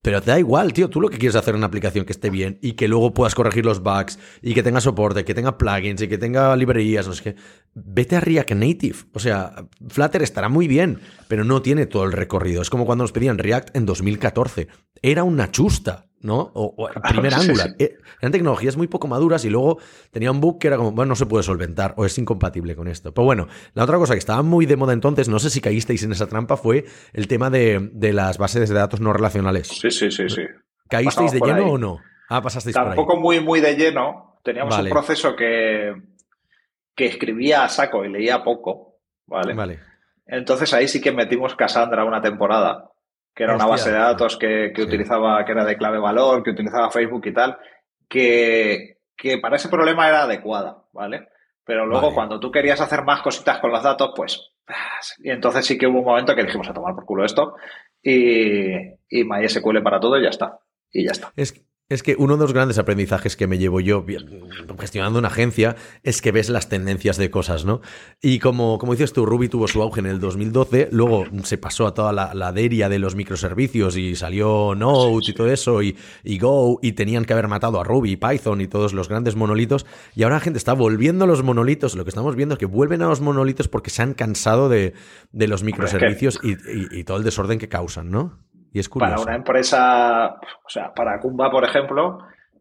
[0.00, 0.88] Pero te da igual, tío.
[0.88, 3.66] Tú lo que quieres hacer una aplicación que esté bien y que luego puedas corregir
[3.66, 7.24] los bugs y que tenga soporte, que tenga plugins y que tenga librerías, no sé
[7.24, 7.36] qué.
[7.74, 8.96] Vete a React Native.
[9.12, 12.62] O sea, Flutter estará muy bien, pero no tiene todo el recorrido.
[12.62, 14.68] Es como cuando nos pedían React en 2014.
[15.02, 16.07] Era una chusta.
[16.20, 16.50] ¿No?
[16.54, 17.74] O, primer Angular.
[17.78, 19.78] Eh, eran tecnologías muy poco maduras y luego
[20.10, 22.88] tenía un bug que era como, bueno, no se puede solventar o es incompatible con
[22.88, 23.12] esto.
[23.12, 26.02] Pero bueno, la otra cosa que estaba muy de moda entonces, no sé si caísteis
[26.02, 29.68] en esa trampa, fue el tema de, las bases de datos no relacionales.
[29.68, 30.42] Sí, sí, sí, sí.
[30.88, 32.00] ¿Caísteis de lleno o no?
[32.28, 34.38] Ah, pasasteis Tampoco muy, muy de lleno.
[34.42, 35.94] Teníamos un proceso que,
[36.94, 39.54] que escribía a saco y leía poco, ¿vale?
[39.54, 39.80] Vale.
[40.26, 42.90] Entonces ahí sí que metimos Cassandra una temporada
[43.38, 46.90] que era una base de datos que, utilizaba, que era de clave valor, que utilizaba
[46.90, 47.56] Facebook y tal,
[48.08, 51.28] que, que para ese problema era adecuada, ¿vale?
[51.64, 54.50] Pero luego cuando tú querías hacer más cositas con los datos, pues...
[55.22, 57.54] Y entonces sí que hubo un momento que dijimos a tomar por culo esto
[58.02, 58.72] y,
[59.08, 60.58] y MySQL para todo y ya está.
[60.90, 61.32] Y ya está.
[61.36, 64.04] Es, es que uno de los grandes aprendizajes que me llevo yo
[64.78, 67.80] gestionando una agencia es que ves las tendencias de cosas, ¿no?
[68.20, 71.86] Y como, como dices tú, Ruby tuvo su auge en el 2012, luego se pasó
[71.86, 75.96] a toda la, la deria de los microservicios y salió Node y todo eso y,
[76.38, 80.24] Go y tenían que haber matado a Ruby, Python y todos los grandes monolitos y
[80.24, 83.00] ahora la gente está volviendo a los monolitos, lo que estamos viendo es que vuelven
[83.02, 84.92] a los monolitos porque se han cansado de,
[85.32, 88.47] los microservicios y todo el desorden que causan, ¿no?
[89.10, 92.18] Para una empresa, o sea, para Kumba, por ejemplo,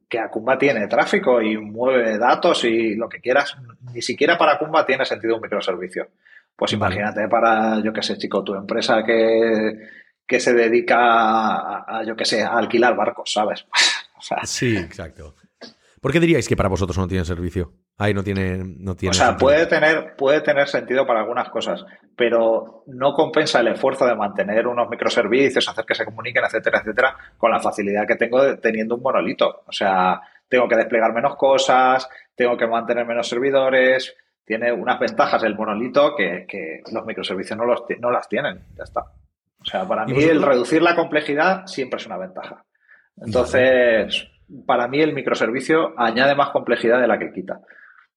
[0.10, 3.58] que Acumba tiene tráfico y mueve datos y lo que quieras.
[3.94, 6.08] Ni siquiera para Acumba tiene sentido un microservicio.
[6.56, 9.80] Pues imagínate para, yo qué sé, chico, tu empresa que,
[10.26, 13.66] que se dedica a, yo qué sé, a alquilar barcos, ¿sabes?
[14.44, 15.36] sí, exacto.
[16.02, 17.74] ¿Por qué diríais que para vosotros no tiene servicio?
[18.00, 19.12] Ahí no tiene, no tiene.
[19.12, 21.84] O sea, puede tener, puede tener sentido para algunas cosas,
[22.16, 27.18] pero no compensa el esfuerzo de mantener unos microservicios, hacer que se comuniquen, etcétera, etcétera,
[27.38, 29.64] con la facilidad que tengo teniendo un monolito.
[29.66, 34.16] O sea, tengo que desplegar menos cosas, tengo que mantener menos servidores.
[34.46, 38.62] Tiene unas ventajas el monolito que, que los microservicios no, los, no las tienen.
[38.78, 39.02] Ya está.
[39.60, 42.64] O sea, para mí el reducir la complejidad siempre es una ventaja.
[43.20, 44.30] Entonces,
[44.66, 47.60] para mí el microservicio añade más complejidad de la que quita.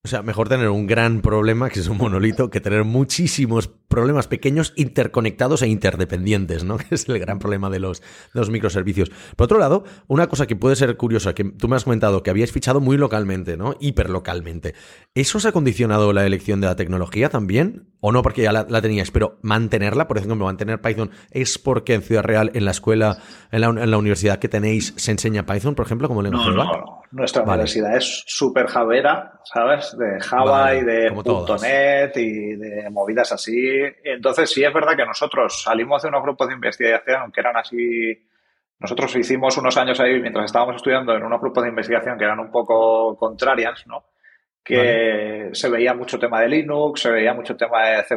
[0.02, 4.28] O sea, mejor tener un gran problema, que es un monolito, que tener muchísimos problemas
[4.28, 6.78] pequeños interconectados e interdependientes, ¿no?
[6.90, 9.10] Que es el gran problema de los, los microservicios.
[9.36, 12.30] Por otro lado, una cosa que puede ser curiosa, que tú me has comentado que
[12.30, 13.74] habíais fichado muy localmente, ¿no?
[13.80, 14.74] Hiperlocalmente.
[15.14, 17.88] ¿Eso os ha condicionado la elección de la tecnología también?
[18.00, 19.10] ¿O no porque ya la, teníais?
[19.10, 23.18] Pero mantenerla, por ejemplo, mantener Python, ¿es porque en Ciudad Real, en la escuela,
[23.50, 27.42] en la, universidad que tenéis, se enseña Python, por ejemplo, como lenguaje no, no, Nuestra
[27.42, 29.94] universidad es súper javera, ¿sabes?
[29.98, 35.62] De Java y de .NET y de movidas así entonces, sí es verdad que nosotros
[35.62, 38.26] salimos de unos grupos de investigación que eran así.
[38.78, 42.40] Nosotros hicimos unos años ahí, mientras estábamos estudiando, en unos grupos de investigación que eran
[42.40, 44.04] un poco contrarias, ¿no?
[44.62, 48.14] Que se veía mucho tema de Linux, se veía mucho tema de C,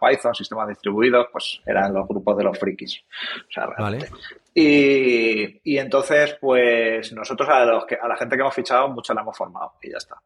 [0.00, 3.04] Python, sistemas distribuidos, pues eran los grupos de los frikis.
[3.48, 4.08] O sea, realmente.
[4.52, 9.14] Y, y, entonces, pues nosotros a, los que, a la gente que hemos fichado, mucho
[9.14, 10.16] la hemos formado y ya está.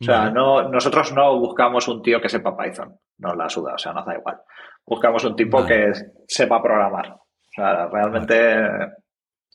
[0.00, 3.78] O sea, no, nosotros no buscamos un tío que sepa Python, no la suda, o
[3.78, 4.40] sea, nos da igual.
[4.84, 5.92] Buscamos un tipo que
[6.28, 7.12] sepa programar.
[7.12, 8.58] O sea, realmente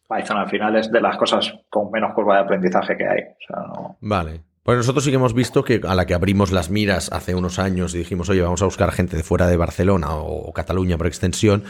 [0.10, 3.22] Python al final es de las cosas con menos curva de aprendizaje que hay.
[4.02, 4.42] Vale.
[4.64, 7.58] Pues nosotros sí que hemos visto que a la que abrimos las miras hace unos
[7.58, 11.08] años y dijimos, oye, vamos a buscar gente de fuera de Barcelona o Cataluña por
[11.08, 11.64] extensión,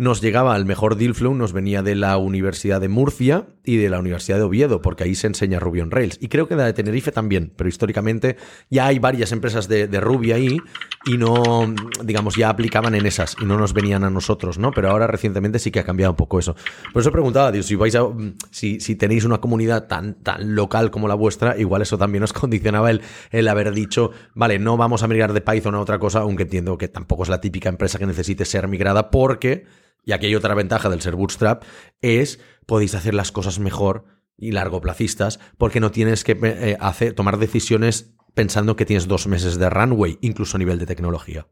[0.00, 3.90] nos llegaba al mejor deal flow, nos venía de la Universidad de Murcia y de
[3.90, 6.16] la Universidad de Oviedo, porque ahí se enseña Ruby on Rails.
[6.22, 8.38] Y creo que la de Tenerife también, pero históricamente
[8.70, 10.56] ya hay varias empresas de, Ruby ahí
[11.04, 11.74] y no,
[12.04, 14.70] digamos, ya aplicaban en esas y no nos venían a nosotros, ¿no?
[14.70, 16.54] Pero ahora recientemente sí que ha cambiado un poco eso.
[16.92, 18.02] Por eso preguntaba, Dios, si vais a,
[18.50, 22.32] si, si tenéis una comunidad tan, tan local como la vuestra, igual eso también os
[22.34, 26.20] condicionaba el, el haber dicho, vale, no vamos a migrar de Python a otra cosa,
[26.20, 29.64] aunque entiendo que tampoco es la típica empresa que necesite ser migrada porque
[30.04, 31.64] y aquí hay otra ventaja del ser bootstrap,
[32.00, 34.04] es podéis hacer las cosas mejor
[34.36, 39.58] y largoplacistas porque no tienes que eh, hacer, tomar decisiones pensando que tienes dos meses
[39.58, 41.46] de runway, incluso a nivel de tecnología.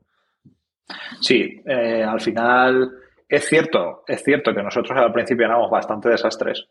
[1.21, 2.91] Sí, eh, al final
[3.29, 6.69] es cierto, es cierto que nosotros al principio éramos bastante desastres.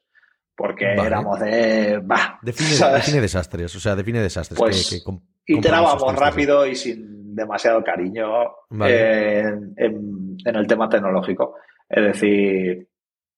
[0.55, 2.01] Porque éramos de.
[2.03, 4.57] Bah, define, desastres, o sea, define desastres.
[4.57, 8.25] Pues, que, iterábamos rápido y sin demasiado cariño
[8.71, 9.75] en,
[10.43, 11.57] el tema tecnológico.
[11.87, 12.87] Es decir,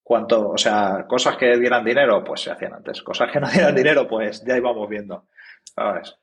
[0.01, 3.03] cuanto, o sea, cosas que dieran dinero, pues se hacían antes.
[3.03, 5.25] Cosas que no dieran dinero, pues ya íbamos viendo.
[5.75, 6.15] ¿Sabes?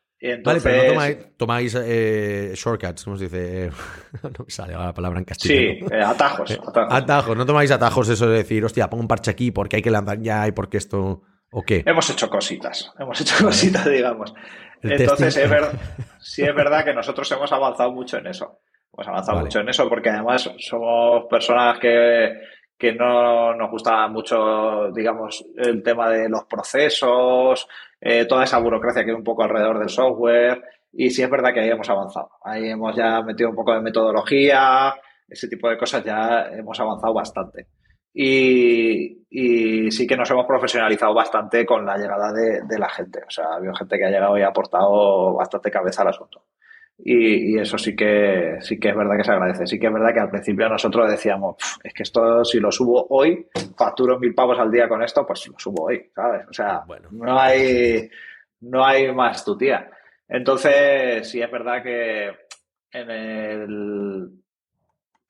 [0.45, 3.71] Vale, pero no tomáis, eh, shortcuts, ¿cómo se dice?
[4.23, 5.87] no me sale la palabra en castellano.
[5.89, 6.59] Sí, eh, atajos,
[6.91, 9.91] atajos, No tomáis atajos eso de decir, hostia, pongo un parche aquí porque hay que
[9.91, 11.23] lanzar ya y porque esto...
[11.53, 11.85] ¿O qué?
[11.87, 14.35] Hemos hecho cositas, hemos hecho cositas, digamos.
[14.83, 15.73] Entonces, es verdad,
[16.19, 18.61] sí es verdad que nosotros hemos avanzado mucho en eso.
[18.93, 22.33] Hemos avanzado mucho en eso porque además somos personas que,
[22.79, 27.67] que no nos gusta mucho, digamos, el tema de los procesos,
[28.01, 30.63] eh, toda esa burocracia que hay un poco alrededor del software.
[30.93, 32.31] Y sí es verdad que ahí hemos avanzado.
[32.45, 34.95] Ahí hemos ya metido un poco de metodología,
[35.29, 37.69] ese tipo de cosas ya hemos avanzado bastante.
[38.15, 43.21] Y, y, sí que nos hemos profesionalizado bastante con la llegada de, de, la gente.
[43.27, 46.45] O sea, ha habido gente que ha llegado y ha aportado bastante cabeza al asunto.
[46.99, 49.67] Y, y, eso sí que, sí que es verdad que se agradece.
[49.67, 53.07] Sí que es verdad que al principio nosotros decíamos, es que esto si lo subo
[53.11, 56.47] hoy, facturo mil pavos al día con esto, pues lo subo hoy, ¿sabes?
[56.49, 57.09] O sea, bueno.
[57.13, 58.09] no hay,
[58.61, 59.91] no hay más tu tía.
[60.29, 62.31] Entonces, sí es verdad que
[62.93, 64.31] en el,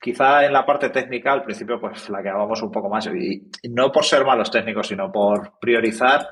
[0.00, 3.90] quizá en la parte técnica al principio pues la quedábamos un poco más y, no
[3.90, 6.26] por ser malos técnicos sino por priorizar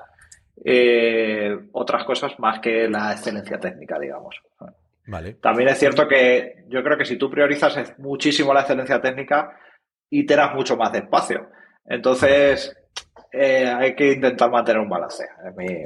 [0.64, 4.40] eh, otras cosas más que la excelencia técnica digamos
[5.06, 5.34] vale.
[5.34, 9.58] también es cierto que yo creo que si tú priorizas muchísimo la excelencia técnica
[10.10, 11.48] iteras mucho más despacio
[11.86, 12.76] entonces
[13.32, 15.24] eh, hay que intentar mantener un balance.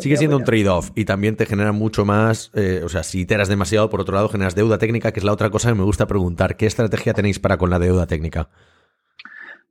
[0.00, 3.48] Sigue siendo un trade-off y también te genera mucho más, eh, o sea, si iteras
[3.48, 6.06] demasiado, por otro lado, generas deuda técnica, que es la otra cosa que me gusta
[6.06, 6.56] preguntar.
[6.56, 8.50] ¿Qué estrategia tenéis para con la deuda técnica?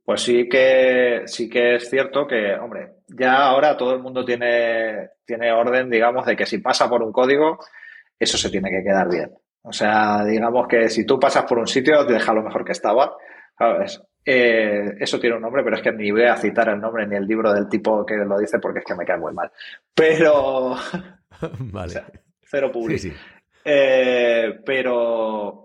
[0.08, 5.10] pues sí que sí que es cierto que, hombre, ya ahora todo el mundo tiene,
[5.26, 7.58] tiene orden, digamos, de que si pasa por un código,
[8.18, 9.30] eso se tiene que quedar bien.
[9.62, 12.72] O sea, digamos que si tú pasas por un sitio, te deja lo mejor que
[12.72, 13.16] estaba,
[13.58, 14.00] ¿sabes?
[14.24, 17.16] Eh, eso tiene un nombre, pero es que ni voy a citar el nombre ni
[17.16, 19.50] el libro del tipo que lo dice porque es que me cae muy mal.
[19.94, 20.76] Pero.
[21.60, 22.02] vale.
[22.42, 23.14] cero público.
[23.64, 25.64] Eh, pero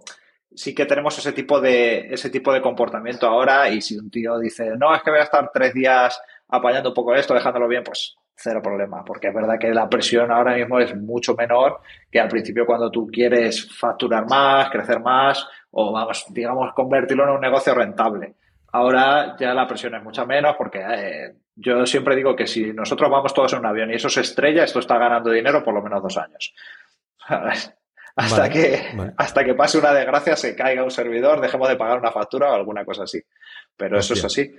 [0.56, 4.38] sí que tenemos ese tipo de ese tipo de comportamiento ahora y si un tío
[4.38, 6.22] dice no es que voy a estar tres días
[6.56, 10.32] apañando un poco esto dejándolo bien pues cero problema porque es verdad que la presión
[10.32, 11.82] ahora mismo es mucho menor
[12.12, 17.30] que al principio cuando tú quieres facturar más crecer más o vamos digamos convertirlo en
[17.30, 18.36] un negocio rentable
[18.74, 23.10] Ahora ya la presión es mucha menos porque eh, yo siempre digo que si nosotros
[23.10, 25.84] vamos todos en un avión y eso se estrella, esto está ganando dinero por lo
[25.84, 26.56] menos dos años.
[28.16, 32.12] hasta, que, hasta que pase una desgracia, se caiga un servidor, dejemos de pagar una
[32.12, 33.22] factura o alguna cosa así.
[33.78, 34.52] Pero eso es así.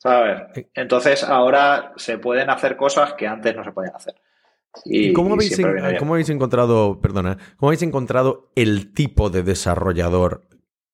[0.00, 0.42] ¿Sabes?
[0.56, 0.70] Eh.
[0.74, 4.14] Entonces ahora se pueden hacer cosas que antes no se podían hacer.
[4.84, 5.60] Y, cómo, habéis
[5.98, 10.46] cómo habéis encontrado, perdona, cómo habéis encontrado el tipo de desarrollador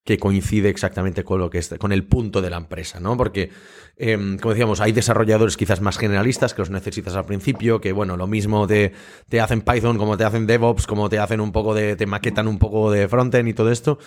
[0.02, 3.16] que coincide exactamente con lo que es, con el punto de la empresa, ¿no?
[3.16, 3.50] Porque,
[3.96, 8.16] em, como decíamos, hay desarrolladores quizás más generalistas que los necesitas al principio, que bueno,
[8.16, 8.92] lo mismo te,
[9.28, 12.48] te hacen Python, como te hacen DevOps, como te hacen un poco de, te maquetan
[12.48, 13.98] un poco de frontend y todo esto.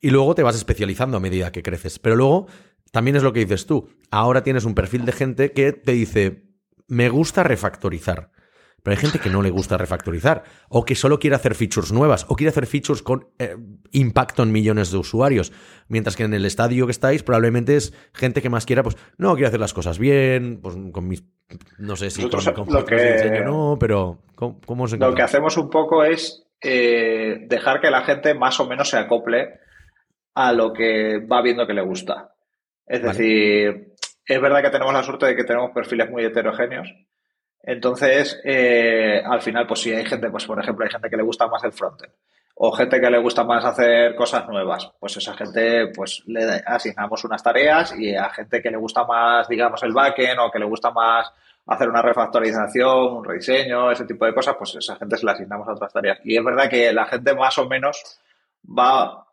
[0.00, 1.98] Y luego te vas especializando a medida que creces.
[1.98, 2.48] Pero luego,
[2.92, 3.88] también es lo que dices tú.
[4.10, 6.44] Ahora tienes un perfil de gente que te dice,
[6.88, 8.30] me gusta refactorizar.
[8.86, 12.24] Pero hay gente que no le gusta refactorizar, o que solo quiere hacer features nuevas,
[12.28, 13.56] o quiere hacer features con eh,
[13.90, 15.52] impacto en millones de usuarios.
[15.88, 19.34] Mientras que en el estadio que estáis, probablemente es gente que más quiera, pues, no,
[19.34, 21.24] quiere hacer las cosas bien, pues con mis.
[21.78, 26.04] No sé si con, lo que, no, pero ¿cómo, se Lo que hacemos un poco
[26.04, 29.58] es eh, dejar que la gente más o menos se acople
[30.34, 32.35] a lo que va viendo que le gusta.
[32.86, 36.88] Es decir, es verdad que tenemos la suerte de que tenemos perfiles muy heterogéneos.
[37.62, 41.22] Entonces, eh, al final, pues si hay gente, pues por ejemplo, hay gente que le
[41.24, 42.12] gusta más el frontend
[42.58, 47.22] o gente que le gusta más hacer cosas nuevas, pues esa gente, pues le asignamos
[47.24, 50.64] unas tareas y a gente que le gusta más, digamos, el backend o que le
[50.64, 51.30] gusta más
[51.66, 55.68] hacer una refactorización, un rediseño, ese tipo de cosas, pues esa gente se le asignamos
[55.68, 56.18] a otras tareas.
[56.24, 58.18] Y es verdad que la gente más o menos
[58.66, 59.25] va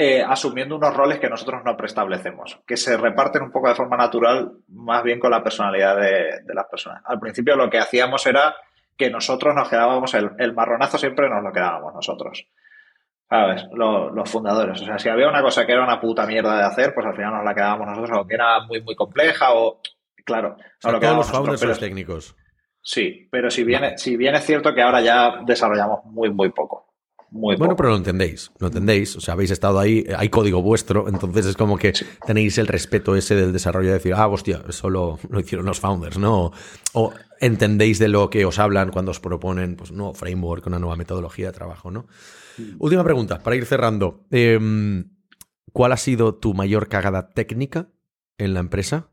[0.00, 3.96] eh, asumiendo unos roles que nosotros no preestablecemos, que se reparten un poco de forma
[3.96, 7.02] natural, más bien con la personalidad de, las personas.
[7.04, 8.54] Al principio lo que hacíamos era
[8.96, 12.46] que nosotros nos quedábamos, el, marronazo siempre nos lo quedábamos nosotros.
[13.28, 13.64] ¿Sabes?
[13.72, 14.80] Los, fundadores.
[14.80, 17.16] O sea, si había una cosa que era una puta mierda de hacer, pues al
[17.16, 19.80] final nos la quedábamos nosotros, o que era muy, muy compleja, o.
[20.24, 20.56] Claro.
[20.84, 22.36] O todos los founders los técnicos.
[22.80, 26.87] Sí, pero si bien, si bien es cierto que ahora ya desarrollamos muy, muy poco
[27.30, 29.16] bueno, pero lo entendéis, lo entendéis.
[29.16, 31.92] O sea, habéis estado ahí, hay código vuestro, entonces es como que
[32.26, 36.18] tenéis el respeto ese del desarrollo de decir, ah, hostia, eso lo, hicieron los founders,
[36.18, 36.52] ¿no?
[36.94, 40.96] O, entendéis de lo que os hablan cuando os proponen, pues, no, framework, una nueva
[40.96, 42.06] metodología de trabajo, ¿no?
[42.56, 42.76] Mm.
[42.78, 44.24] Última pregunta, para ir cerrando.
[44.30, 45.10] Em,
[45.72, 47.90] ¿Cuál ha sido tu mayor cagada técnica
[48.38, 49.10] en la empresa?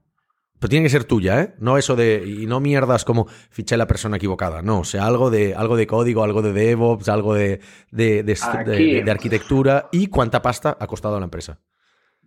[0.65, 1.53] Pero tiene que ser tuya, ¿eh?
[1.59, 2.23] No eso de.
[2.25, 4.63] Y no mierdas como fiché la persona equivocada.
[4.63, 7.61] No, o sea, algo de, algo de código, algo de DevOps, algo de,
[7.91, 9.89] de, arquitectura.
[9.91, 11.59] ¿Y cuánta pasta ha costado a la empresa?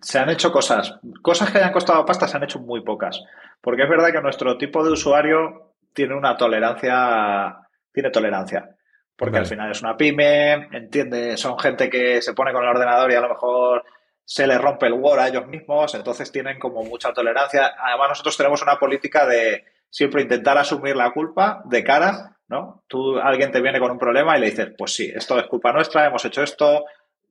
[0.01, 1.01] Se han hecho cosas.
[1.21, 3.21] Cosas que hayan costado pasta se han hecho muy pocas.
[3.61, 7.57] Porque es verdad que nuestro tipo de usuario tiene una tolerancia.
[7.93, 8.71] Tiene tolerancia.
[9.17, 13.11] Porque al final es una pyme, entiende, son gente que se pone con el ordenador
[13.11, 13.83] y a lo mejor
[14.29, 17.75] se les rompe el Word a ellos mismos, entonces tienen como mucha tolerancia.
[17.83, 22.83] Además, nosotros tenemos una política de siempre intentar asumir la culpa de cara, ¿no?
[22.87, 25.73] Tú, alguien te viene con un problema y le dices, pues sí, esto es culpa
[25.73, 26.85] nuestra, hemos hecho esto,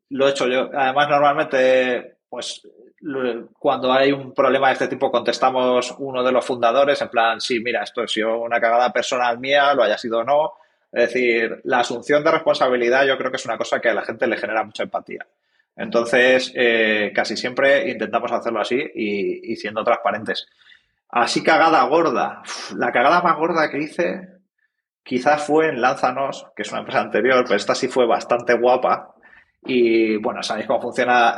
[0.10, 0.72] lo he hecho yo.
[0.74, 2.68] Además, normalmente, pues
[3.60, 7.60] cuando hay un problema de este tipo, contestamos uno de los fundadores en plan, sí,
[7.60, 10.54] mira, esto ha sido una cagada personal mía, lo haya sido o no.
[10.92, 14.02] Es decir, la asunción de responsabilidad yo creo que es una cosa que a la
[14.02, 15.28] gente le genera mucha empatía.
[15.78, 20.48] Entonces, eh, casi siempre intentamos hacerlo así y, siendo transparentes.
[21.10, 22.42] Así cagada gorda.
[22.76, 24.38] la cagada más gorda que hice
[25.04, 29.16] quizás fue en Lánzanos, que es una empresa anterior, pero esta sí fue bastante guapa.
[29.64, 31.38] Y bueno, sabéis cómo funciona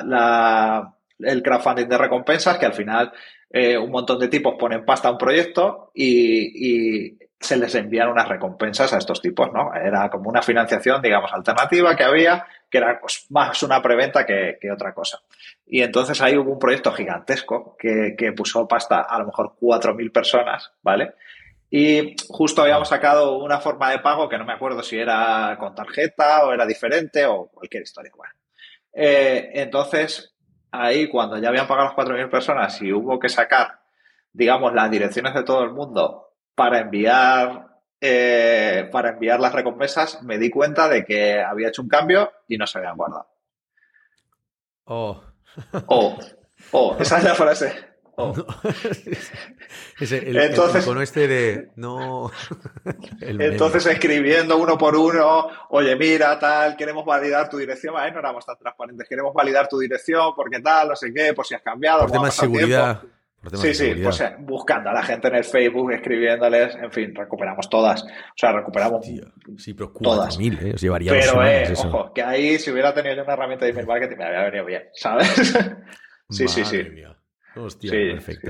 [1.20, 3.12] el crowdfunding de recompensas, que al final
[3.52, 8.28] eh, un montón de tipos ponen pasta a un proyecto y, se les envían unas
[8.28, 9.74] recompensas a estos tipos, ¿no?
[9.74, 14.58] Era como una financiación, digamos, alternativa que había, que era pues, más una preventa que,
[14.72, 15.22] otra cosa.
[15.66, 20.12] Y entonces ahí hubo un proyecto gigantesco que, que puso pasta a lo mejor 4.000
[20.12, 21.14] personas, ¿vale?
[21.72, 25.76] Y justo habíamos sacado una forma de pago que no me acuerdo si era con
[25.76, 28.12] tarjeta o era diferente o cualquier historia.
[28.16, 28.34] Bueno,
[28.92, 30.36] eh, entonces
[30.72, 33.80] ahí cuando ya habían pagado las 4.000 personas y hubo que sacar,
[34.34, 36.29] digamos, las direcciones de todo el mundo
[36.60, 37.70] para enviar,
[38.02, 42.58] eh, para enviar las recompensas, me di cuenta de que había hecho un cambio y
[42.58, 43.30] no se habían guardado.
[44.84, 45.24] Oh.
[45.88, 46.18] Oh,
[46.72, 47.74] oh, esa es la frase.
[48.18, 48.34] Oh.
[50.02, 52.30] el, entonces, este de no.
[53.22, 57.94] entonces escribiendo uno por uno, oye, mira, tal, queremos validar tu dirección.
[57.94, 61.56] No éramos tan transparentes, queremos validar tu dirección porque tal, no sé qué, por si
[61.56, 62.02] has cambiado.
[62.02, 63.02] Por temas de seguridad.
[63.54, 67.70] Sí, sí, pues eh, buscando a la gente en el Facebook, escribiéndoles, en fin, recuperamos
[67.70, 68.04] todas.
[68.04, 69.06] O sea, recuperamos
[69.58, 70.38] sí, pero todas.
[70.38, 70.74] Mil, ¿eh?
[70.74, 73.88] Os llevaría pero, eh, ojo, que ahí si hubiera tenido yo una herramienta de email
[73.88, 75.28] marketing me habría venido bien, ¿sabes?
[76.30, 76.84] sí, sí, sí.
[77.66, 78.50] Hostia, perfecto.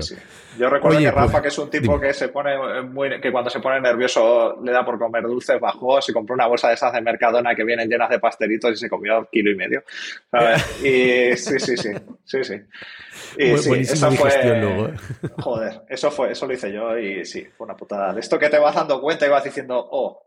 [0.58, 3.50] Yo recuerdo que Rafa, pues, que es un tipo que se pone muy, que cuando
[3.50, 6.92] se pone nervioso le da por comer dulces, bajó, se compró una bolsa de esas
[6.92, 9.82] de Mercadona que vienen llenas de pastelitos y se comió kilo y medio.
[10.82, 11.90] Y sí, sí, sí,
[12.24, 12.54] sí, sí.
[13.36, 14.88] Y sí, eso fue, luego.
[14.88, 14.94] ¿eh?
[15.38, 18.12] Joder, eso fue, eso lo hice yo y sí, fue una putada.
[18.12, 20.22] De esto que te vas dando cuenta y vas diciendo, oh,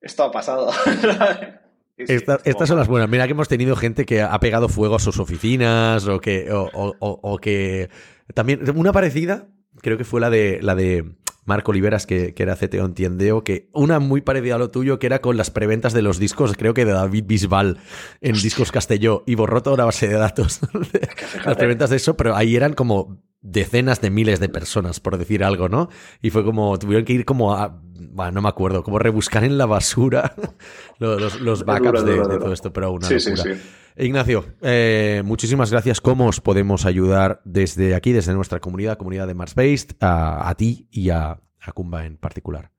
[0.00, 0.70] esto ha pasado.
[2.08, 3.08] estas son las buenas.
[3.08, 7.38] Mira que hemos tenido gente que ha pegado fuego a sus oficinas o que, o,
[7.40, 7.90] que
[8.34, 9.48] también una parecida,
[9.80, 11.04] creo que fue la de la de
[11.44, 15.06] Marco Oliveras, que, era CTO en Tiendeo, que una muy parecida a lo tuyo, que
[15.06, 17.78] era con las preventas de los discos, creo que de David Bisbal
[18.20, 20.60] en Discos Castelló, y borró toda la base de datos
[21.44, 25.42] las preventas de eso, pero ahí eran como decenas de miles de personas, por decir
[25.42, 25.88] algo, ¿no?
[26.20, 29.58] Y fue como, tuvieron que ir como a, bueno, no me acuerdo, como rebuscar en
[29.58, 30.34] la basura
[30.98, 33.56] los, los, backups de, todo esto, pero una locura.
[33.96, 36.00] Ignacio, eh, muchísimas gracias.
[36.00, 40.88] ¿Cómo os podemos ayudar desde aquí, desde nuestra comunidad, comunidad de Mars Based, a, ti
[40.90, 42.70] y a, a Kumba en particular?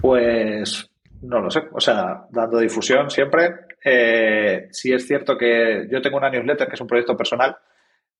[0.00, 0.90] Pues
[1.22, 3.54] no lo sé, o sea, dando difusión siempre.
[3.84, 7.56] Eh, sí es cierto que yo tengo una newsletter que es un proyecto personal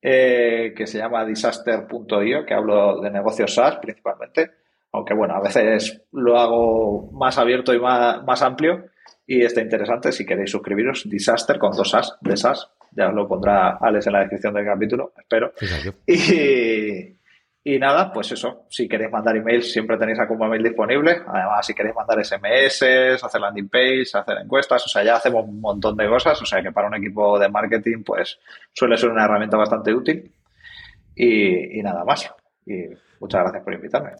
[0.00, 4.50] eh, que se llama disaster.io, que hablo de negocios SaaS principalmente,
[4.94, 8.86] aunque bueno, a veces lo hago más abierto y más, más amplio
[9.26, 13.26] y está interesante si queréis suscribiros, Disaster con dos SaaS de SaaS, ya os lo
[13.26, 15.52] pondrá Alex en la descripción del capítulo, espero.
[16.06, 17.16] Y,
[17.66, 21.22] y nada, pues eso, si queréis mandar emails, siempre tenéis a Mail disponible.
[21.26, 22.82] Además, si queréis mandar SMS,
[23.24, 26.40] hacer landing page, hacer encuestas, o sea, ya hacemos un montón de cosas.
[26.42, 28.38] O sea, que para un equipo de marketing, pues
[28.70, 30.30] suele ser una herramienta bastante útil.
[31.16, 32.30] Y, nada más.
[32.66, 32.88] Y
[33.24, 34.10] muchas gracias por invitarme.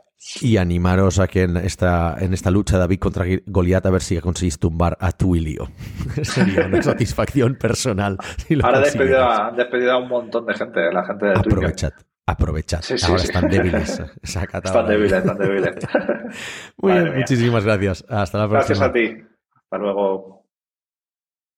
[0.41, 4.19] Y animaros a que en esta, en esta lucha David contra Goliat a ver si
[4.21, 5.69] conseguís tumbar a Twilio.
[6.23, 8.17] Sería una satisfacción personal.
[8.63, 8.85] Ahora han
[9.57, 11.93] despedido, a, un montón de gente, la gente de Aprovechad.
[12.27, 12.81] Aprovechad.
[13.07, 14.03] Ahora están débiles.
[14.23, 15.75] están débiles, están débiles.
[16.79, 18.05] Muy bien, muchísimas gracias.
[18.09, 18.79] Hasta la próxima.
[18.79, 19.27] Gracias a ti.
[19.55, 20.44] Hasta luego.